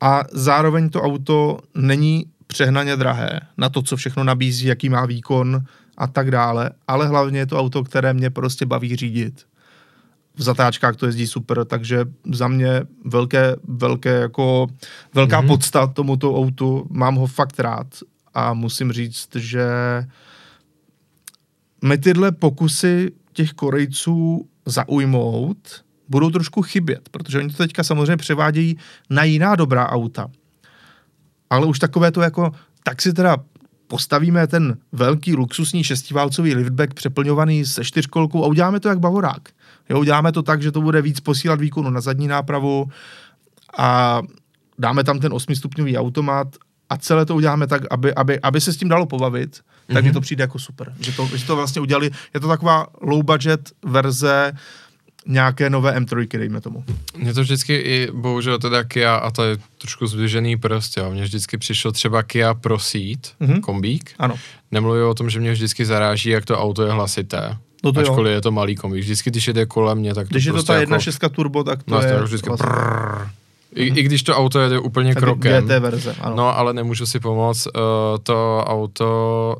[0.00, 5.64] a zároveň to auto není přehnaně drahé na to, co všechno nabízí, jaký má výkon
[5.96, 9.46] a tak dále, ale hlavně je to auto, které mě prostě baví řídit.
[10.34, 14.66] V zatáčkách to jezdí super, takže za mě velké, velké jako,
[15.14, 15.46] velká mm-hmm.
[15.46, 17.86] podsta tomuto autu, mám ho fakt rád
[18.34, 19.66] a musím říct, že
[21.84, 28.76] my tyhle pokusy těch Korejců zaujmout budou trošku chybět, protože oni to teďka samozřejmě převádějí
[29.10, 30.28] na jiná dobrá auta.
[31.50, 33.36] Ale už takové to jako, tak si teda
[33.86, 39.48] postavíme ten velký luxusní šestiválcový liftback přeplňovaný se čtyřkolkou a uděláme to jak Bavorák.
[39.90, 42.88] Jo, uděláme to tak, že to bude víc posílat výkonu na zadní nápravu
[43.78, 44.20] a
[44.78, 46.48] dáme tam ten osmistupňový automat
[46.90, 50.04] a celé to uděláme tak, aby, aby, aby se s tím dalo pobavit, tak mm-hmm.
[50.04, 50.94] mi to přijde jako super.
[51.00, 54.52] Že to, že to vlastně udělali, je to taková low budget verze
[55.26, 56.84] nějaké nové M3, dejme tomu.
[57.16, 61.10] Mně to vždycky i, bohužel teda Kia, a to je trošku zdvižený prostě, jo.
[61.10, 63.60] mně vždycky přišlo třeba Kia Proceed, mm-hmm.
[63.60, 64.10] kombík.
[64.18, 64.34] Ano.
[64.70, 67.56] Nemluvím o tom, že mě vždycky zaráží, jak to auto je hlasité.
[67.84, 68.34] No to Ačkoliv jo.
[68.34, 69.02] je to malý kombík.
[69.02, 71.64] Vždycky, když jede kolem mě, tak to Když je to prostě ta jako, 1.6 turbo,
[71.64, 72.18] tak to no, je...
[72.18, 73.28] to vždycky prrr,
[73.74, 75.64] i, I když to auto jede úplně tak krokem.
[75.64, 76.36] GT verze, ano.
[76.36, 77.66] No, ale nemůžu si pomoct.
[77.66, 77.72] Uh,
[78.22, 79.56] to auto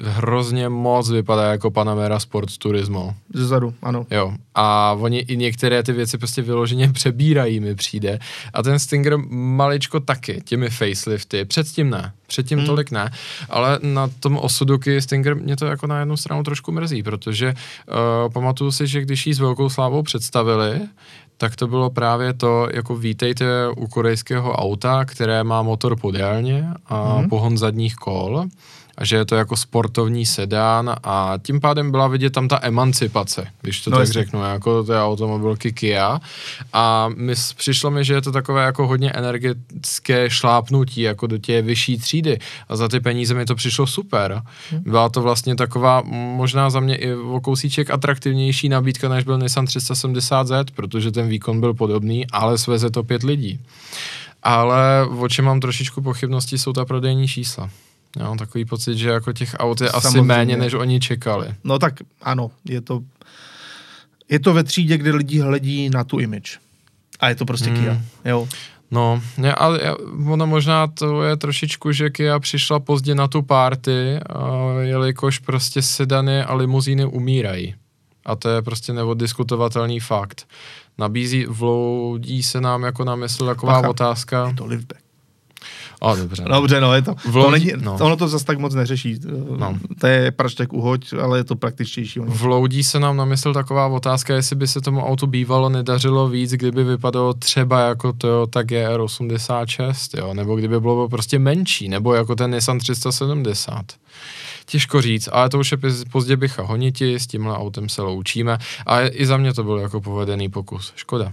[0.00, 3.14] hrozně moc vypadá jako Panamera Sport Turismo.
[3.34, 4.06] Zezadu, ano.
[4.10, 4.32] Jo.
[4.54, 8.18] A oni i některé ty věci prostě vyloženě přebírají, mi přijde.
[8.52, 11.44] A ten Stinger maličko taky, těmi facelifty.
[11.44, 12.66] Předtím ne, předtím hmm.
[12.66, 13.10] tolik ne.
[13.50, 18.32] Ale na tom osuduky Stinger mě to jako na jednu stranu trošku mrzí, protože uh,
[18.32, 20.80] pamatuju si, že když jí s velkou slávou představili,
[21.36, 27.16] tak to bylo právě to, jako vítejte u korejského auta, které má motor podélně a
[27.16, 27.28] hmm.
[27.28, 28.44] pohon zadních kol
[28.96, 33.46] a že je to jako sportovní sedán a tím pádem byla vidět tam ta emancipace,
[33.60, 34.12] když to no tak jestli.
[34.12, 36.20] řeknu, jako té automobilky Kia
[36.72, 41.64] a my, přišlo mi, že je to takové jako hodně energetické šlápnutí jako do těch
[41.64, 42.38] vyšší třídy
[42.68, 44.42] a za ty peníze mi to přišlo super.
[44.70, 44.82] Hmm.
[44.82, 49.64] Byla to vlastně taková možná za mě i o kousíček atraktivnější nabídka, než byl Nissan
[49.64, 53.60] 370Z, protože ten výkon byl podobný, ale sveze to pět lidí.
[54.42, 57.70] Ale o čem mám trošičku pochybnosti, jsou ta prodejní čísla.
[58.18, 60.08] Já mám takový pocit, že jako těch aut je Samozřejmě.
[60.08, 61.54] asi méně, než oni čekali.
[61.64, 63.00] No tak ano, je to,
[64.28, 66.58] je to ve třídě, kde lidi hledí na tu image.
[67.20, 67.78] A je to prostě hmm.
[67.78, 68.48] Kia, jo.
[68.90, 69.80] No, ne, ale
[70.26, 74.20] ono možná to je trošičku, že Kia přišla pozdě na tu party,
[74.80, 77.74] jelikož prostě sedany a limuzíny umírají.
[78.26, 80.46] A to je prostě neoddiskutovatelný fakt.
[80.98, 84.48] Nabízí, vloudí se nám jako na mysl taková Bacha, otázka.
[84.48, 85.03] Je to liftback.
[86.00, 86.44] A, dobře.
[86.48, 86.54] No.
[86.54, 87.94] Dobře, no, je to, to není, no.
[88.00, 89.18] ono to zase tak moc neřeší.
[89.56, 89.78] No.
[90.00, 92.20] To je praštek uhoď, ale je to praktičtější.
[92.20, 96.50] Vloudí se nám na mysl taková otázka, jestli by se tomu autu bývalo nedařilo víc,
[96.50, 102.54] kdyby vypadalo třeba jako Toyota GR86, jo, nebo kdyby bylo prostě menší, nebo jako ten
[102.54, 103.84] Nissan 370.
[104.66, 105.78] Těžko říct, ale to už je
[106.12, 110.00] pozdě bycha honiti, s tímhle autem se loučíme a i za mě to byl jako
[110.00, 110.92] povedený pokus.
[110.96, 111.32] Škoda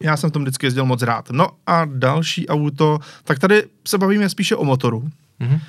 [0.00, 1.30] já jsem v tom vždycky jezdil moc rád.
[1.30, 5.10] No a další auto, tak tady se bavíme spíše o motoru.
[5.40, 5.60] Mm-hmm.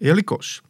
[0.00, 0.60] Jelikož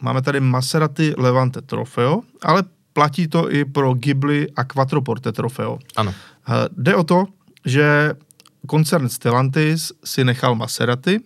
[0.00, 2.62] máme tady Maserati Levante Trofeo, ale
[2.92, 5.78] platí to i pro Ghibli a Quattroporte Trofeo.
[5.96, 6.14] Ano.
[6.48, 7.24] Eh, jde o to,
[7.64, 8.14] že
[8.66, 11.20] koncern Stellantis si nechal Maserati,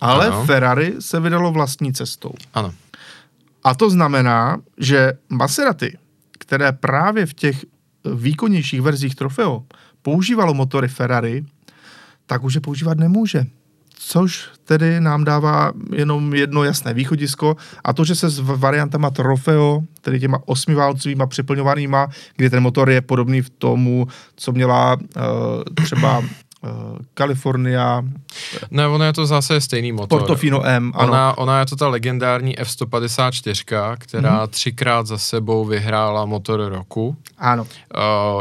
[0.00, 0.44] ale ano.
[0.44, 2.34] Ferrari se vydalo vlastní cestou.
[2.54, 2.74] Ano.
[3.64, 5.98] A to znamená, že Maserati,
[6.38, 7.64] které právě v těch
[8.14, 9.62] výkonnějších verzích Trofeo
[10.02, 11.44] používalo motory Ferrari,
[12.26, 13.46] tak už je používat nemůže.
[14.02, 19.80] Což tedy nám dává jenom jedno jasné východisko a to, že se s variantama Trofeo,
[20.00, 26.22] tedy těma osmiválcovýma přeplňovanýma, kde ten motor je podobný v tomu, co měla uh, třeba
[26.62, 28.04] Uh, California.
[28.70, 30.18] Ne, ono je to zase stejný motor.
[30.18, 31.12] Portofino M, ano.
[31.12, 34.48] Ona, ona je to ta legendární F-154, která mm-hmm.
[34.48, 37.16] třikrát za sebou vyhrála motor roku.
[37.38, 37.62] Ano.
[37.62, 37.68] Uh,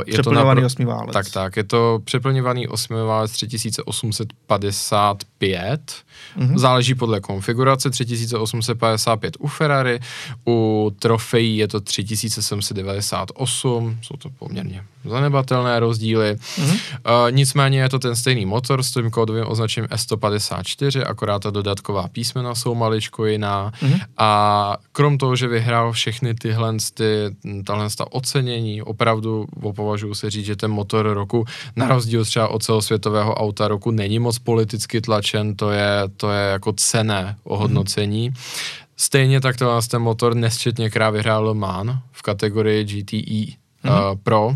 [0.06, 1.14] je přeplňovaný to napr- osmiválec.
[1.14, 1.58] Tak, tak.
[1.58, 5.94] Je to přeplňovaný osmiválec 3855.
[6.38, 6.58] Mm-hmm.
[6.58, 7.90] Záleží podle konfigurace.
[7.90, 10.00] 3855 u Ferrari,
[10.48, 13.98] u trofejí je to 3798.
[14.02, 16.36] Jsou to poměrně zanebatelné rozdíly.
[16.36, 16.72] Mm-hmm.
[16.72, 22.08] Uh, nicméně je to ten stejný motor s tím kódovým označením S154, akorát ta dodatková
[22.08, 23.72] písmena jsou maličko jiná.
[23.82, 24.00] Mm-hmm.
[24.18, 29.46] A krom toho, že vyhrál všechny tyhle, ty, tahle ocenění, opravdu
[29.76, 31.46] považuji se říct, že ten motor roku,
[31.76, 36.52] na rozdíl třeba od celosvětového auta roku, není moc politicky tlačen, to je, to je
[36.52, 38.32] jako cené ohodnocení.
[38.32, 38.80] Mm-hmm.
[38.98, 44.12] Stejně tak to ten motor nesčetněkrát vyhrál Le Mans v kategorii GTE mm-hmm.
[44.12, 44.54] uh, Pro.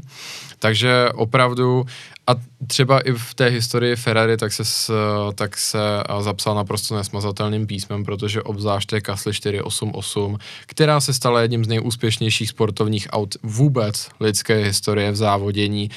[0.59, 1.85] Takže opravdu,
[2.27, 2.31] a
[2.67, 4.63] třeba i v té historii Ferrari, tak se,
[5.35, 5.79] tak se
[6.19, 12.49] zapsal naprosto nesmazatelným písmem, protože obzvlášť té Kasly 488, která se stala jedním z nejúspěšnějších
[12.49, 15.89] sportovních aut vůbec lidské historie v závodění,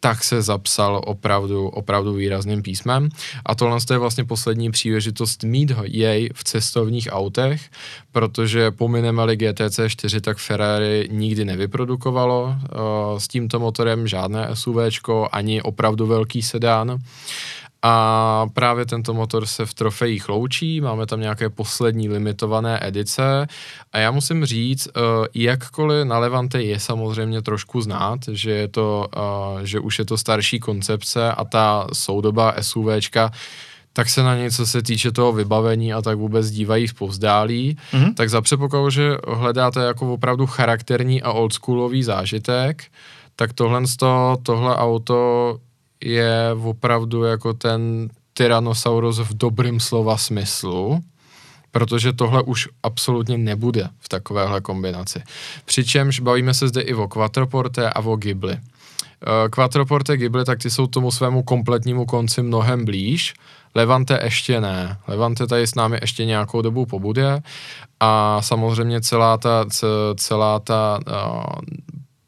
[0.00, 3.08] tak se zapsal opravdu, opravdu výrazným písmem.
[3.46, 7.70] A tohle je vlastně poslední příležitost mít jej v cestovních autech,
[8.12, 15.62] protože pomineme-li GTC 4, tak Ferrari nikdy nevyprodukovalo uh, s tímto motorem žádné SUVčko, ani
[15.62, 16.98] opravdu velký sedán.
[17.82, 23.46] A právě tento motor se v trofejích loučí, máme tam nějaké poslední limitované edice
[23.92, 25.00] a já musím říct, eh,
[25.34, 30.18] jakkoliv na Levante je samozřejmě trošku znát, že, je to, eh, že už je to
[30.18, 33.30] starší koncepce a ta soudoba SUVčka
[33.96, 38.14] tak se na něj, co se týče toho vybavení a tak vůbec dívají povzdálí, mm-hmm.
[38.14, 42.84] tak za předpokladu, že hledáte jako opravdu charakterní a oldschoolový zážitek,
[43.36, 43.82] tak tohle,
[44.42, 45.58] tohle auto
[46.00, 51.00] je opravdu jako ten Tyrannosaurus v dobrým slova smyslu,
[51.70, 55.22] protože tohle už absolutně nebude v takovéhle kombinaci.
[55.64, 58.52] Přičemž bavíme se zde i o Quattroporte a o Ghibli.
[58.52, 63.34] Eh, Quattroporte Ghibli, tak ty jsou tomu svému kompletnímu konci mnohem blíž,
[63.76, 64.98] Levante ještě ne.
[65.08, 67.42] Levante tady s námi ještě nějakou dobu pobude
[68.00, 69.64] a samozřejmě celá ta,
[70.16, 71.44] celá ta uh,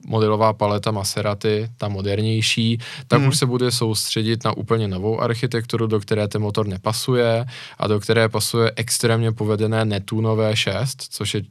[0.09, 3.29] modelová paleta Maserati, ta modernější, tak hmm.
[3.29, 7.47] už se bude soustředit na úplně novou architekturu, do které ten motor nepasuje
[7.79, 11.43] a do které pasuje extrémně povedené Netunové 6, což je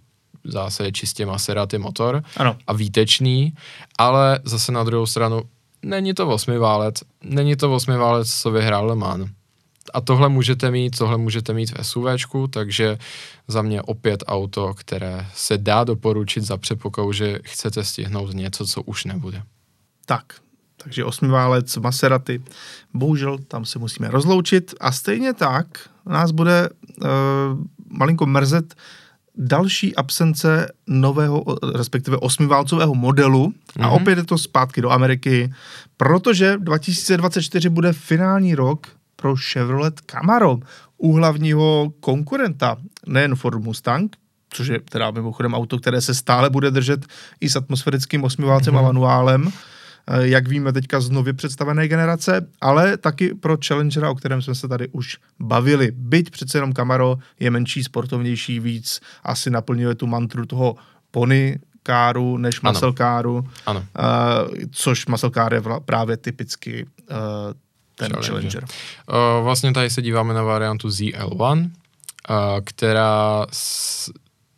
[0.44, 2.58] zase čistě Maserati motor ano.
[2.68, 3.54] a výtečný,
[3.98, 5.42] ale zase na druhou stranu
[5.84, 9.30] není to osmiválec, není to osmiválec, co vyhrál Le Mans
[9.94, 12.98] a tohle můžete mít, tohle můžete mít v SUVčku, takže
[13.48, 18.82] za mě opět auto, které se dá doporučit za předpokladu, že chcete stihnout něco, co
[18.82, 19.44] už nebude.
[20.06, 20.24] Tak,
[20.78, 22.42] takže osmiválec Maserati.
[22.94, 27.08] Bohužel tam se musíme rozloučit a stejně tak nás bude uh,
[27.90, 28.76] malinko mrzet
[29.38, 31.44] další absence nového,
[31.76, 33.84] respektive osmiválcového modelu mm-hmm.
[33.84, 33.96] a mhm.
[33.96, 35.54] opět je to zpátky do Ameriky,
[35.98, 40.58] protože 2024 bude finální rok pro Chevrolet Camaro,
[40.98, 44.16] u hlavního konkurenta, nejen Ford Mustang,
[44.50, 47.06] což je teda mimochodem auto, které se stále bude držet
[47.42, 48.78] i s atmosférickým osmiválcem mm-hmm.
[48.78, 48.88] a mhm.
[48.88, 49.50] manuálem,
[50.08, 54.56] eh, jak víme teďka z nově představené generace, ale taky pro Challengera, o kterém jsme
[54.56, 55.92] se tady už bavili.
[55.92, 60.76] Byť přece jenom Camaro je menší, sportovnější, víc asi naplňuje tu mantru toho
[61.12, 63.80] pony káru než muscle káru, ano.
[63.80, 67.18] Uh, což car je právě typicky uh,
[67.98, 68.32] ten Challenger.
[68.32, 68.64] Challenger.
[68.64, 71.70] Uh, vlastně tady se díváme na variantu ZL1, uh,
[72.64, 74.12] která s,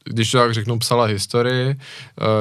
[0.04, 1.76] když to tak řeknu, psala historii, uh,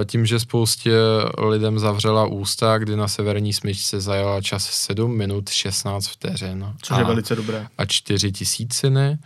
[0.04, 0.92] tím, že spoustě
[1.38, 6.74] lidem zavřela ústa, kdy na severní smyčce zajala čas 7 minut 16 vteřin.
[6.82, 7.66] Což a, je velice dobré.
[7.78, 9.18] A 4 tisíciny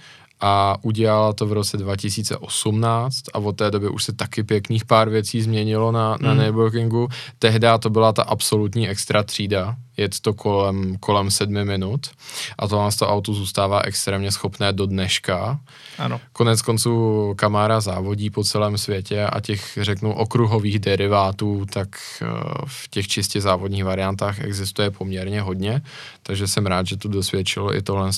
[0.44, 5.08] a udělala to v roce 2018 a od té doby už se taky pěkných pár
[5.08, 6.40] věcí změnilo na, na mm.
[6.40, 7.08] Nürburgringu.
[7.38, 12.10] Tehdy to byla ta absolutní extra třída, jet to kolem, kolem sedmi minut
[12.58, 15.60] a to nás to auto zůstává extrémně schopné do dneška.
[15.98, 16.20] Ano.
[16.32, 21.88] Konec konců Kamára závodí po celém světě a těch, řeknu, okruhových derivátů, tak
[22.22, 22.26] eh,
[22.66, 25.82] v těch čistě závodních variantách existuje poměrně hodně,
[26.22, 28.10] takže jsem rád, že tu dosvědčilo i tohle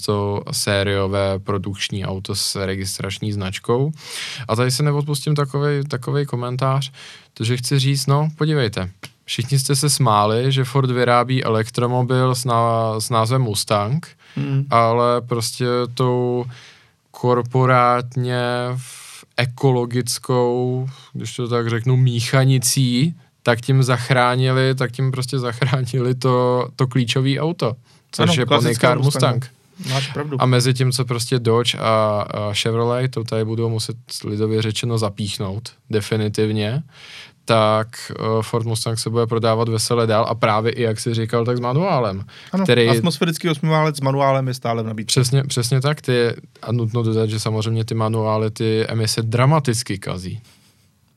[0.50, 3.92] sériové produkční auto s registrační značkou.
[4.48, 6.92] A tady se neodpustím takový, takový komentář,
[7.34, 8.90] takže chci říct, no podívejte,
[9.24, 14.06] Všichni jste se smáli, že Ford vyrábí elektromobil s, ná, s názvem Mustang,
[14.36, 14.66] hmm.
[14.70, 16.44] ale prostě tou
[17.10, 18.42] korporátně
[19.36, 26.86] ekologickou, když to tak řeknu, míchanicí, tak tím zachránili, tak tím prostě zachránili to, to
[26.86, 27.76] klíčové auto,
[28.12, 29.50] což ano, je plný car Mustang.
[29.90, 30.42] Máš pravdu.
[30.42, 34.98] A mezi tím, co prostě Dodge a, a Chevrolet, to tady budou muset lidově řečeno
[34.98, 36.82] zapíchnout, definitivně,
[37.44, 41.44] tak uh, Ford Mustang se bude prodávat veselé dál a právě i, jak jsi říkal,
[41.44, 42.24] tak s manuálem.
[42.52, 42.88] Ano, který...
[42.88, 45.20] atmosférický osmiválec s manuálem je stále v nabídce.
[45.20, 50.40] Přesně, přesně tak, ty, a nutno dodat, že samozřejmě ty manuály ty emise dramaticky kazí.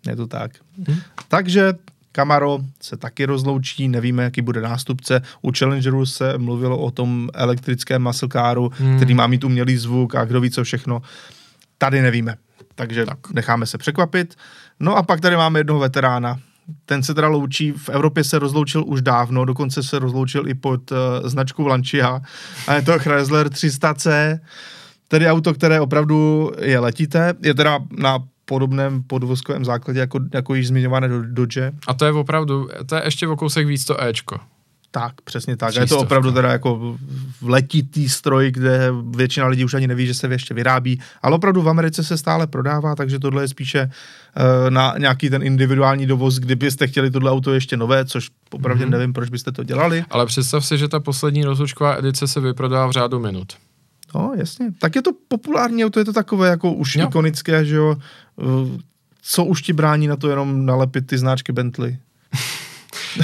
[0.08, 0.52] Je to tak.
[0.88, 1.00] Hm?
[1.28, 1.74] Takže
[2.18, 5.22] Camaro se taky rozloučí, nevíme, jaký bude nástupce.
[5.42, 8.96] U Challengeru se mluvilo o tom elektrickém muscle caru, hmm.
[8.98, 11.02] který má mít umělý zvuk a kdo ví co všechno.
[11.78, 12.36] Tady nevíme,
[12.76, 13.32] takže tak.
[13.34, 14.36] necháme se překvapit.
[14.80, 16.40] No a pak tady máme jednoho veterána.
[16.86, 20.92] Ten se teda loučí, v Evropě se rozloučil už dávno, dokonce se rozloučil i pod
[20.92, 22.22] uh, značkou Lancia.
[22.68, 24.40] A je to Chrysler 300C,
[25.08, 27.34] tedy auto, které opravdu je letité.
[27.44, 31.72] Je teda na podobném podvozkovém základě jako, jako již zmiňované Dodge.
[31.88, 34.40] A to je opravdu, to je ještě o kousek víc to Ečko.
[34.92, 35.78] Tak, přesně tak.
[35.78, 36.98] A je to opravdu teda jako
[37.42, 41.70] letitý stroj, kde většina lidí už ani neví, že se ještě vyrábí, ale opravdu v
[41.70, 46.88] Americe se stále prodává, takže tohle je spíše uh, na nějaký ten individuální dovoz, kdybyste
[46.88, 48.90] chtěli tohle auto ještě nové, což opravdu mm-hmm.
[48.90, 50.06] nevím, proč byste to dělali.
[50.10, 53.54] Ale představ si, že ta poslední rozlučková edice se vyprodá v řádu minut.
[54.16, 54.68] No, jasně.
[54.80, 57.08] Tak je to populární auto, je to takové jako už jo.
[57.08, 57.96] ikonické, že jo.
[58.36, 58.70] Uh,
[59.22, 61.98] co už ti brání na to jenom nalepit ty značky Bentley?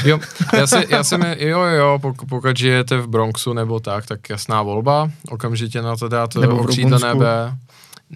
[0.06, 0.20] Jo,
[0.54, 4.30] já si, já si mi, jo, jo, pokud, pokud žijete v Bronxu nebo tak, tak
[4.30, 7.58] jasná volba, okamžitě na to dát okřídle nebe.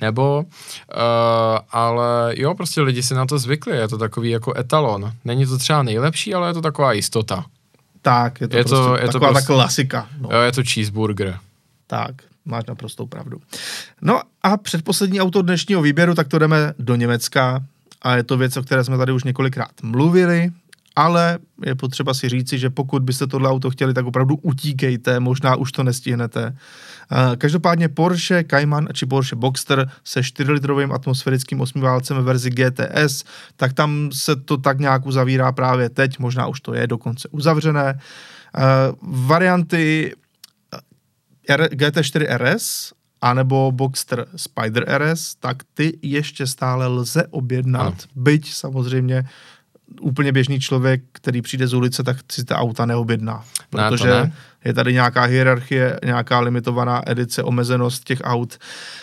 [0.02, 5.14] Nebo, uh, ale jo, prostě lidi si na to zvykli, je to takový jako etalon.
[5.26, 7.46] Není to třeba nejlepší, ale je to taková jistota.
[8.02, 10.08] Tak, je to, je prostě to, je taková to prostě, ta klasika.
[10.20, 10.30] No.
[10.32, 11.38] Jo, je to cheeseburger.
[11.88, 13.42] Tak, máš naprostou pravdu.
[14.02, 17.64] No a předposlední auto dnešního výběru, tak to jdeme do Německa
[18.02, 20.52] a je to věc, o které jsme tady už několikrát mluvili,
[20.98, 25.56] ale je potřeba si říci, že pokud byste tohle auto chtěli, tak opravdu utíkejte, možná
[25.56, 26.58] už to nestihnete.
[27.12, 33.24] Eh, každopádně Porsche Cayman či Porsche Boxster se 4-litrovým atmosférickým osmiválcem ve verzi GTS,
[33.56, 38.00] tak tam se to tak nějak uzavírá právě teď, možná už to je dokonce uzavřené.
[38.58, 38.62] Eh,
[39.02, 40.16] varianty
[41.50, 48.12] eh, GT4 RS anebo Boxster Spider RS, tak ty ještě stále lze objednat, ano.
[48.16, 49.24] byť samozřejmě
[50.02, 53.44] úplně běžný člověk, který přijde z ulice, tak si ta auta neobjedná.
[53.70, 54.32] Protože ne, ne.
[54.66, 58.58] Je tady nějaká hierarchie, nějaká limitovaná edice, omezenost těch aut.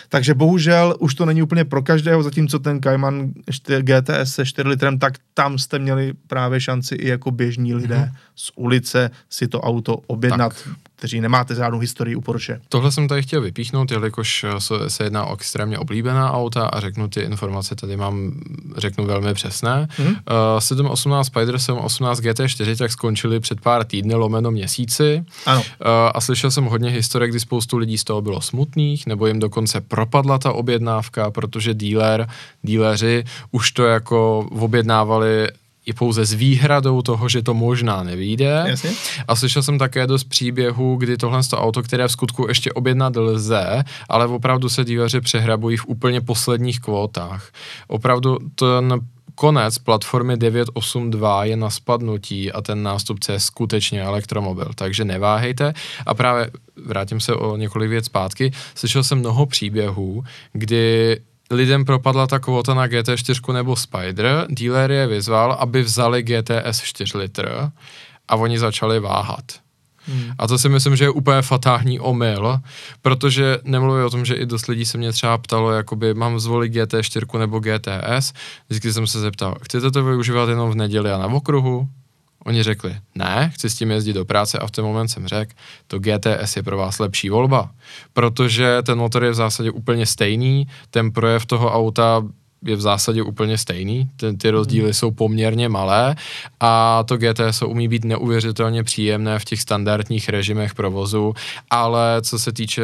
[0.09, 3.31] Takže bohužel už to není úplně pro každého, zatímco ten Cayman
[3.79, 8.17] GTS se 4 litrem, tak tam jste měli právě šanci i jako běžní lidé mm-hmm.
[8.35, 10.53] z ulice si to auto objednat.
[10.53, 12.61] Tak kteří nemáte žádnou historii u Porsche.
[12.69, 14.45] Tohle jsem tady chtěl vypíchnout, jelikož
[14.87, 18.31] se jedná o extrémně oblíbená auta a řeknu ty informace, tady mám,
[18.77, 19.87] řeknu velmi přesné.
[19.97, 20.09] Mm-hmm.
[20.09, 25.25] Uh, 718 Spider 718 GT4 tak skončili před pár týdny, lomeno měsíci.
[25.45, 25.61] Ano.
[25.61, 25.65] Uh,
[26.13, 29.81] a slyšel jsem hodně historie, kdy spoustu lidí z toho bylo smutných, nebo jim dokonce
[29.81, 32.27] propadla ta objednávka, protože díler,
[32.61, 35.47] díleři už to jako objednávali
[35.85, 38.63] je pouze s výhradou toho, že to možná nevíde.
[38.67, 38.91] Jasně.
[39.27, 43.15] A slyšel jsem také dost příběhů, kdy tohle to auto, které v skutku ještě objednat
[43.15, 47.51] lze, ale opravdu se díleři přehrabují v úplně posledních kvótách.
[47.87, 48.99] Opravdu ten
[49.35, 55.73] konec platformy 982 je na spadnutí a ten nástupce je skutečně elektromobil, takže neváhejte.
[56.05, 56.51] A právě
[56.85, 58.51] vrátím se o několik věc zpátky.
[58.75, 60.23] Slyšel jsem mnoho příběhů,
[60.53, 61.17] kdy
[61.51, 67.17] lidem propadla ta kvota na GT4 nebo Spider, dealer je vyzval, aby vzali GTS 4
[67.17, 67.71] litr
[68.27, 69.64] a oni začali váhat.
[70.07, 70.31] Hmm.
[70.37, 72.59] A to si myslím, že je úplně fatální omyl,
[73.01, 76.73] protože nemluví o tom, že i dost lidí se mě třeba ptalo, jakoby mám zvolit
[76.73, 78.33] GT4 nebo GTS.
[78.69, 81.89] Vždycky jsem se zeptal, chcete to využívat jenom v neděli a na okruhu?
[82.45, 85.51] Oni řekli, ne, chci s tím jezdit do práce a v ten moment jsem řekl,
[85.87, 87.71] to GTS je pro vás lepší volba,
[88.13, 92.23] protože ten motor je v zásadě úplně stejný, ten projev toho auta
[92.65, 94.93] je v zásadě úplně stejný, ty, ty rozdíly hmm.
[94.93, 96.15] jsou poměrně malé
[96.59, 101.33] a to GTS umí být neuvěřitelně příjemné v těch standardních režimech provozu,
[101.69, 102.83] ale co se týče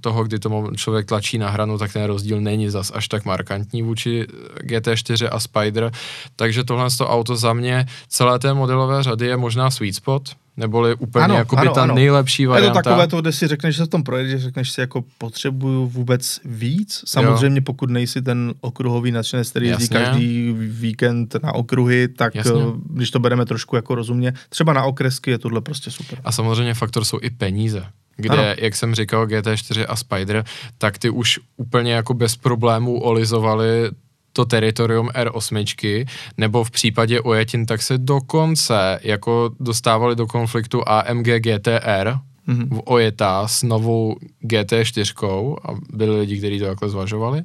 [0.00, 3.82] toho, kdy to člověk tlačí na hranu, tak ten rozdíl není zas až tak markantní
[3.82, 4.26] vůči
[4.60, 5.92] GT4 a Spider,
[6.36, 7.86] takže tohle to auto za mě.
[8.08, 10.22] Celé té modelové řady je možná sweet spot,
[10.56, 11.94] Neboli úplně ano, jako by ta ano.
[11.94, 12.78] nejlepší varianta.
[12.78, 15.04] Je to takové to, kde si řekneš, že se v tom projedeš, řekneš si jako
[15.18, 17.04] potřebuju vůbec víc.
[17.06, 17.62] Samozřejmě jo.
[17.66, 22.52] pokud nejsi ten okruhový nadšenec, který jezdí každý víkend na okruhy, tak Jasně.
[22.52, 26.18] Eh, když to bereme trošku jako rozumně, třeba na okresky je tohle prostě super.
[26.24, 27.86] A samozřejmě faktor jsou i peníze
[28.16, 28.54] kde, ano.
[28.58, 30.44] jak jsem říkal, GT4 a Spider,
[30.78, 33.90] tak ty už úplně jako bez problémů olizovali
[34.34, 36.06] to teritorium R8,
[36.36, 42.18] nebo v případě Ojetin, tak se dokonce jako dostávali do konfliktu AMG GTR,
[42.48, 42.68] mm-hmm.
[42.76, 47.42] v Ojeta s novou GT4 a byli lidi, kteří to takhle zvažovali.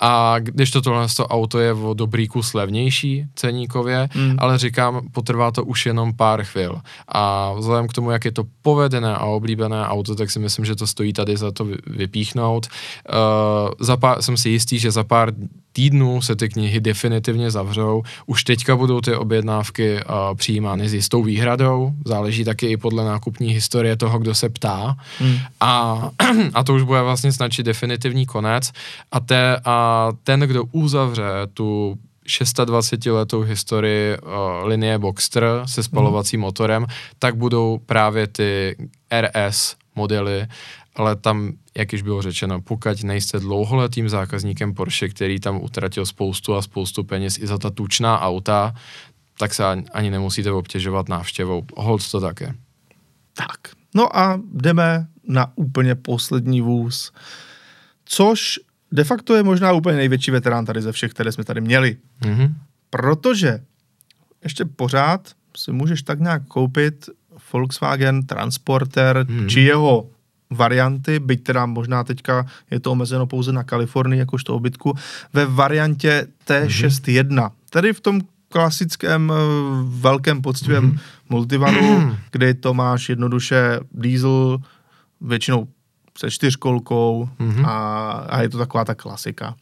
[0.00, 4.36] A když to tohle to auto je o dobrý kus levnější ceníkově, mm.
[4.38, 6.80] ale říkám, potrvá to už jenom pár chvil.
[7.08, 10.76] A vzhledem k tomu, jak je to povedené a oblíbené auto, tak si myslím, že
[10.76, 12.66] to stojí tady za to vypíchnout.
[12.66, 15.32] Uh, za pár, jsem si jistý, že za pár
[15.78, 18.02] týdnů se ty knihy definitivně zavřou.
[18.26, 23.52] Už teďka budou ty objednávky uh, přijímány s jistou výhradou, záleží taky i podle nákupní
[23.52, 24.96] historie toho, kdo se ptá.
[25.18, 25.38] Hmm.
[25.60, 26.10] A,
[26.54, 28.72] a to už bude vlastně značit definitivní konec.
[29.12, 31.98] A, te, a ten, kdo uzavře tu
[32.64, 36.44] 26 letou historii uh, linie Boxster se spalovacím hmm.
[36.44, 36.86] motorem,
[37.18, 38.76] tak budou právě ty
[39.10, 40.46] RS modely
[40.98, 46.54] ale tam, jak již bylo řečeno, pokud nejste dlouholetým zákazníkem Porsche, který tam utratil spoustu
[46.54, 48.74] a spoustu peněz i za ta tučná auta,
[49.38, 51.62] tak se ani nemusíte obtěžovat návštěvou.
[51.76, 52.54] Hold to také.
[53.36, 53.58] Tak,
[53.94, 57.12] no a jdeme na úplně poslední vůz,
[58.04, 58.60] což
[58.92, 61.96] de facto je možná úplně největší veterán tady ze všech, které jsme tady měli.
[62.22, 62.54] Mm-hmm.
[62.90, 63.60] Protože
[64.44, 67.08] ještě pořád si můžeš tak nějak koupit
[67.52, 69.48] Volkswagen Transporter Mhm.
[69.48, 70.10] či jeho
[70.50, 74.94] varianty, byť teda možná teďka je to omezeno pouze na Kalifornii, jakožto obytku,
[75.32, 77.50] ve variantě T61.
[77.70, 79.34] Tedy v tom klasickém eh,
[79.84, 80.98] velkém poctivém Mhm.
[81.28, 84.58] multivanu, kde to máš jednoduše diesel,
[85.20, 85.68] většinou
[86.18, 87.64] se čtyřkolkou Mhm.
[87.66, 89.54] a, a je to taková ta klasika.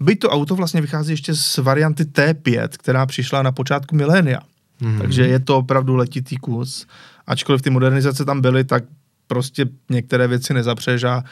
[0.00, 4.40] Byť to auto vlastně vychází ještě z varianty T5, která přišla na počátku milénia.
[4.80, 4.98] Mhm.
[4.98, 6.86] Takže je to opravdu letitý kus.
[7.26, 8.84] Ačkoliv ty modernizace tam byly, tak
[9.28, 11.24] prostě některé věci nezapřeš a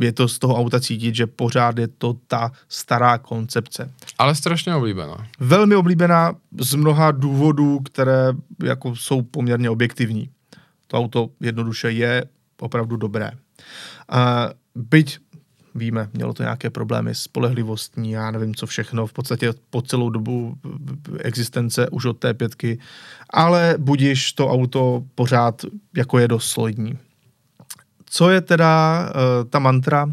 [0.00, 3.90] je to z toho auta cítit, že pořád je to ta stará koncepce.
[4.18, 5.26] Ale strašně oblíbená.
[5.40, 10.30] Velmi oblíbená z mnoha důvodů, které jako jsou poměrně objektivní.
[10.86, 12.24] To auto jednoduše je
[12.60, 13.30] opravdu dobré.
[14.08, 15.18] A byť
[15.74, 20.10] víme, mělo to nějaké problémy s spolehlivostní, já nevím co všechno, v podstatě po celou
[20.10, 20.58] dobu
[21.18, 22.78] existence už od té pětky,
[23.30, 25.62] ale budíš to auto pořád
[25.96, 26.98] jako je dost solidní.
[28.16, 30.06] Co je teda uh, ta mantra?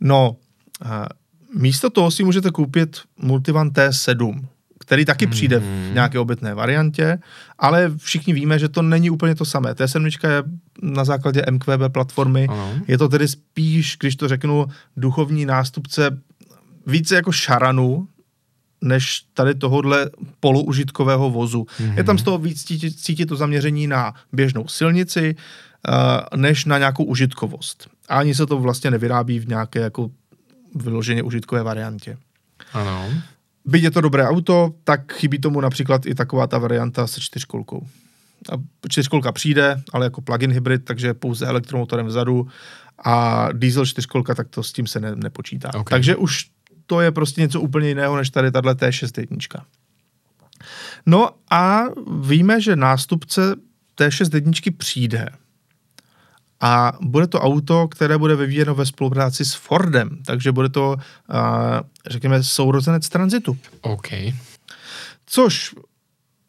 [0.00, 0.36] No,
[0.84, 0.90] uh,
[1.60, 4.44] místo toho si můžete koupit Multivan T7,
[4.80, 7.18] který taky přijde v nějaké obytné variantě,
[7.58, 9.72] ale všichni víme, že to není úplně to samé.
[9.72, 10.42] T7 je
[10.82, 12.72] na základě MQB platformy, Ano.
[12.88, 14.66] je to tedy spíš, když to řeknu,
[14.96, 16.20] duchovní nástupce
[16.86, 18.08] více jako šaranu,
[18.80, 20.10] než tady tohohle
[20.40, 21.62] poloužitkového vozu.
[21.62, 21.96] Mm-hmm.
[21.96, 25.40] Je tam z toho víc cítit, cítit to zaměření na běžnou silnici, uh,
[26.36, 27.88] než na nějakou užitkovost.
[28.08, 30.10] A ani se to vlastně nevyrábí v nějaké jako
[30.74, 32.18] vyloženě užitkové variantě.
[32.72, 33.10] Ano.
[33.64, 37.86] Byť je to dobré auto, tak chybí tomu například i taková ta varianta se čtyřkolkou.
[38.52, 38.54] A
[38.88, 42.48] čtyřkolka přijde, ale jako plug-in hybrid, takže pouze elektromotorem vzadu
[43.04, 45.74] a diesel čtyřkolka, tak to s tím se ne, nepočítá.
[45.74, 45.90] Ok.
[45.90, 46.50] Takže už
[46.86, 49.62] to je prostě něco úplně jiného, než tady tahle T6
[51.06, 51.82] No a
[52.20, 53.54] víme, že nástupce
[53.98, 55.28] T6 přijde.
[56.62, 60.96] A bude to auto, které bude vyvíjeno ve spolupráci s Fordem, takže bude to,
[62.06, 63.58] řekněme, sourozenec tranzitu.
[63.80, 64.08] OK.
[65.26, 65.74] Což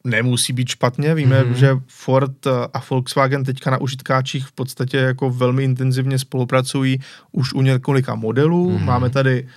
[0.04, 1.16] nemusí být špatně.
[1.16, 1.54] Víme, mm-hmm.
[1.54, 7.00] že Ford a Volkswagen teďka na užitkáčích v podstatě jako velmi intenzivně spolupracují
[7.32, 8.72] už u několika modelů.
[8.72, 8.84] Mm-hmm.
[8.84, 9.50] Máme tady uh,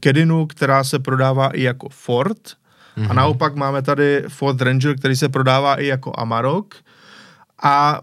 [0.00, 2.38] Kedinu, která se prodává i jako Ford.
[2.38, 3.10] Mm-hmm.
[3.10, 6.74] A naopak máme tady Ford Ranger, který se prodává i jako Amarok.
[7.62, 8.00] A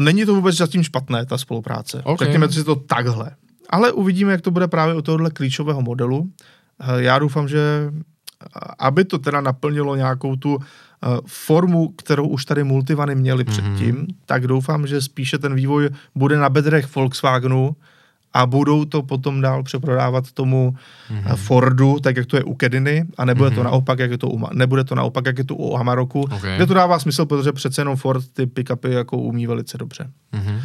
[0.00, 2.02] není to vůbec zatím špatné, ta spolupráce.
[2.04, 2.18] Ok.
[2.18, 3.30] Řekněme si to takhle.
[3.70, 6.30] Ale uvidíme, jak to bude právě u tohohle klíčového modelu.
[6.80, 7.90] Eh, Já doufám, že
[8.78, 10.62] aby to teda naplnilo nějakou tu uh,
[11.26, 13.50] formu, kterou už tady multivany měly mm-hmm.
[13.50, 17.76] předtím, tak doufám, že spíše ten vývoj bude na bedrech Volkswagenu
[18.36, 20.74] a budou to potom dál přeprodávat tomu
[21.10, 21.36] mm-hmm.
[21.36, 23.54] Fordu, tak jak to je u Kediny, a nebude mm-hmm.
[23.54, 26.42] to naopak, jak je to u, nebude to naopak, jak je to u Amaroku, Ok.
[26.56, 30.10] kde to dává smysl, protože přece jenom Ford ty pick-upy jako umí velice dobře.
[30.32, 30.60] Mhm.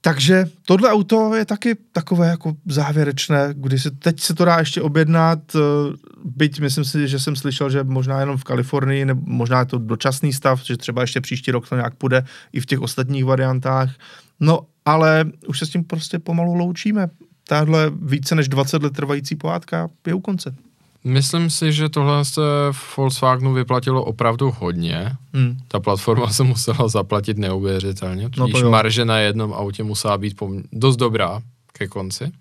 [0.00, 4.82] Takže tohle auto je taky takové jako závěrečné, kdy se teď se to dá ještě
[4.82, 5.60] objednat, eh,
[6.24, 9.78] byť myslím si, že jsem slyšel, že možná jenom v Kalifornii, nebo možná je to
[9.78, 13.90] dočasný stav, že třeba ještě příští rok to nějak půjde i v těch ostatních variantách.
[14.40, 17.08] No, ale už se s tím prostě pomalu loučíme.
[17.48, 20.54] Tahle více než 20 let trvající pohádka je u konce.
[21.04, 22.40] Myslím si, že tohle se
[22.96, 25.12] Volkswagenu vyplatilo opravdu hodně.
[25.34, 25.56] Hmm.
[25.68, 28.70] Ta platforma se musela zaplatit neuvěřitelně, No tudíž jo.
[28.70, 31.40] marže na jednom autě musela být pom- dost dobrá
[31.72, 32.32] ke konci.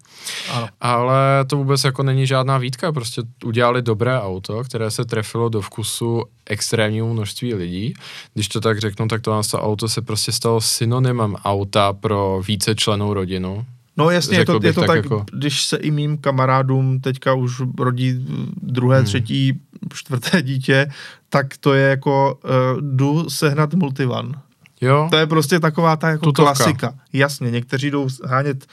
[0.52, 0.68] Ano.
[0.82, 5.62] Ale to vůbec jako není žádná výtka, prostě udělali dobré auto, které se trefilo do
[5.62, 7.94] vkusu extrémnímu množství lidí.
[8.34, 12.76] Když to tak řeknu, tak to, to auto se prostě stalo synonymem auta pro více
[12.76, 13.66] členů rodinu.
[13.98, 17.34] No jasně, je to, je to tak tak, jako- když se i mým kamarádům teďka
[17.34, 18.26] už rodí
[18.62, 19.06] druhé, hmm.
[19.06, 19.54] třetí,
[19.94, 20.91] čtvrté dítě,
[21.30, 24.41] tak to je jako uh, jdu sehnat multivan.
[24.82, 26.54] Jo, To je prostě taková ta jako Tutovka.
[26.54, 26.94] klasika.
[27.14, 28.66] Jasně, někteří jdou hánět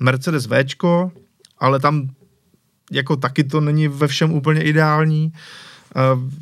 [0.00, 1.12] Mercedes Včko,
[1.58, 2.08] ale tam
[2.92, 5.32] jako taky to není ve všem úplně ideální.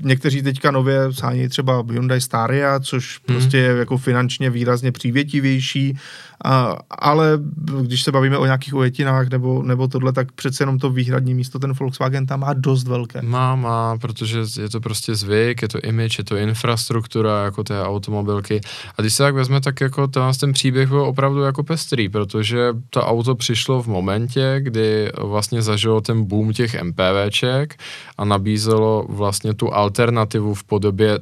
[0.03, 3.37] někteří teďka nově sání třeba Hyundai Staria, což hmm.
[3.37, 5.99] prostě je jako finančně výrazně přívětivější,
[6.45, 7.39] a, ale
[7.83, 11.59] když se bavíme o nějakých ujetinách nebo, nebo tohle, tak přece jenom to výhradní místo
[11.59, 13.23] ten Volkswagen tam má dost velké.
[13.23, 17.83] Má, má, protože je to prostě zvyk, je to image, je to infrastruktura jako té
[17.83, 18.61] automobilky.
[18.99, 22.69] A když se tak vezme, tak jako ten, ten příběh byl opravdu jako pestrý, protože
[22.91, 27.81] to auto přišlo v momentě, kdy vlastně zažilo ten boom těch MPVček
[28.19, 31.19] a nabízelo vlastně tu alternativu v podobě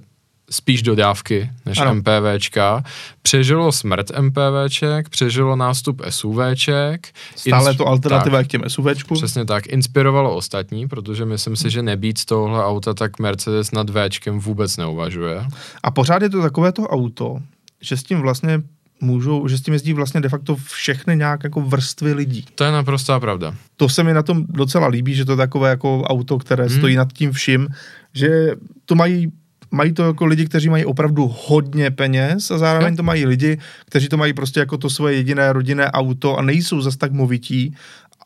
[0.51, 1.95] spíš dodávky než ano.
[1.95, 2.83] MPVčka.
[3.23, 7.09] Přežilo smrt MPVček, přežilo nástup SUVček.
[7.37, 9.15] Stále to alternativa tak, k těm SUVčku.
[9.15, 9.67] Přesně tak.
[9.67, 15.47] Inspirovalo ostatní, protože myslím si, že nebýt tohle auta, tak Mercedes nad Včkem vůbec neuvažuje.
[15.83, 17.39] A pořád je to takové to auto,
[17.81, 18.63] že s tím vlastně
[19.01, 22.45] můžou, že s tím jezdí vlastně de facto všechny nějak jako vrstvy lidí.
[22.55, 23.55] To je naprostá pravda.
[23.77, 26.79] To se mi na tom docela líbí, že to je takové jako auto, které hmm.
[26.79, 27.69] stojí nad tím vším,
[28.15, 28.51] že
[28.85, 29.33] to mají
[29.71, 34.09] mají to jako lidi, kteří mají opravdu hodně peněz a zároveň to mají lidi, kteří
[34.09, 37.75] to mají prostě jako to svoje jediné rodinné auto a nejsou zas tak movití,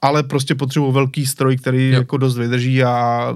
[0.02, 1.94] ale prostě potřebují velký stroj, který jo.
[1.94, 3.28] jako dost vydrží a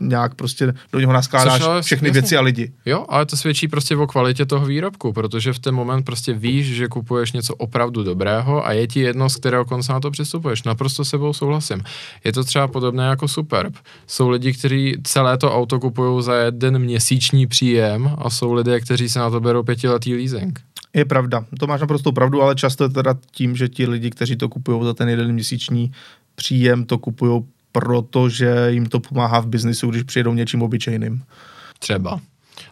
[0.00, 2.20] nějak prostě do něho naskládáš ale, všechny jasný.
[2.20, 2.72] věci a lidi.
[2.86, 6.66] Jo, ale to svědčí prostě o kvalitě toho výrobku, protože v ten moment prostě víš,
[6.66, 10.62] že kupuješ něco opravdu dobrého a je ti jedno, z kterého konce na to přistupuješ.
[10.62, 11.82] Naprosto sebou souhlasím.
[12.24, 13.74] Je to třeba podobné jako Superb.
[14.06, 19.08] Jsou lidi, kteří celé to auto kupují za jeden měsíční příjem a jsou lidé, kteří
[19.08, 20.60] se na to berou pětiletý leasing.
[20.94, 24.36] Je pravda, to máš naprosto pravdu, ale často je teda tím, že ti lidi, kteří
[24.36, 25.92] to kupují za ten jeden měsíční
[26.34, 27.42] příjem, to kupují
[27.76, 31.22] protože jim to pomáhá v biznisu, když přijedou něčím obyčejným.
[31.78, 32.20] Třeba.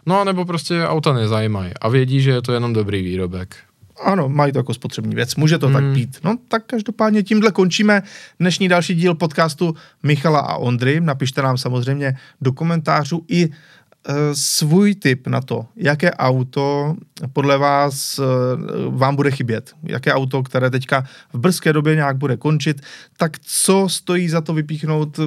[0.05, 3.55] No, nebo prostě auta nezajímají a vědí, že je to jenom dobrý výrobek.
[4.03, 5.73] Ano, mají to jako spotřební věc, může to hmm.
[5.73, 6.17] tak být.
[6.23, 8.03] No tak každopádně tímhle končíme
[8.39, 11.01] dnešní další díl podcastu Michala a Ondry.
[11.01, 13.49] Napište nám samozřejmě do komentářů i
[14.33, 16.95] svůj tip na to, jaké auto
[17.33, 18.23] podle vás eh,
[18.89, 22.81] vám bude chybět, jaké auto, které teďka v brzké době nějak bude končit,
[23.17, 25.19] tak co stojí za to vypíchnout,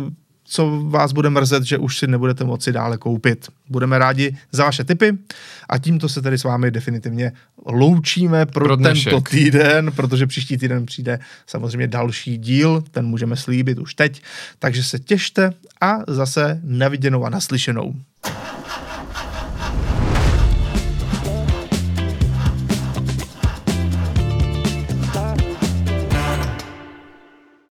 [0.45, 3.49] co vás bude mrzet, že už si nebudete moci dále koupit.
[3.69, 5.19] Budeme rádi za vaše tipy
[5.69, 7.33] a tímto se tedy s vámi definitivně
[7.67, 13.79] loučíme pro, pro tento týden, protože příští týden přijde samozřejmě další díl, ten můžeme slíbit
[13.79, 14.23] už teď,
[14.59, 17.95] takže se těšte a zase naviděnou a naslyšenou.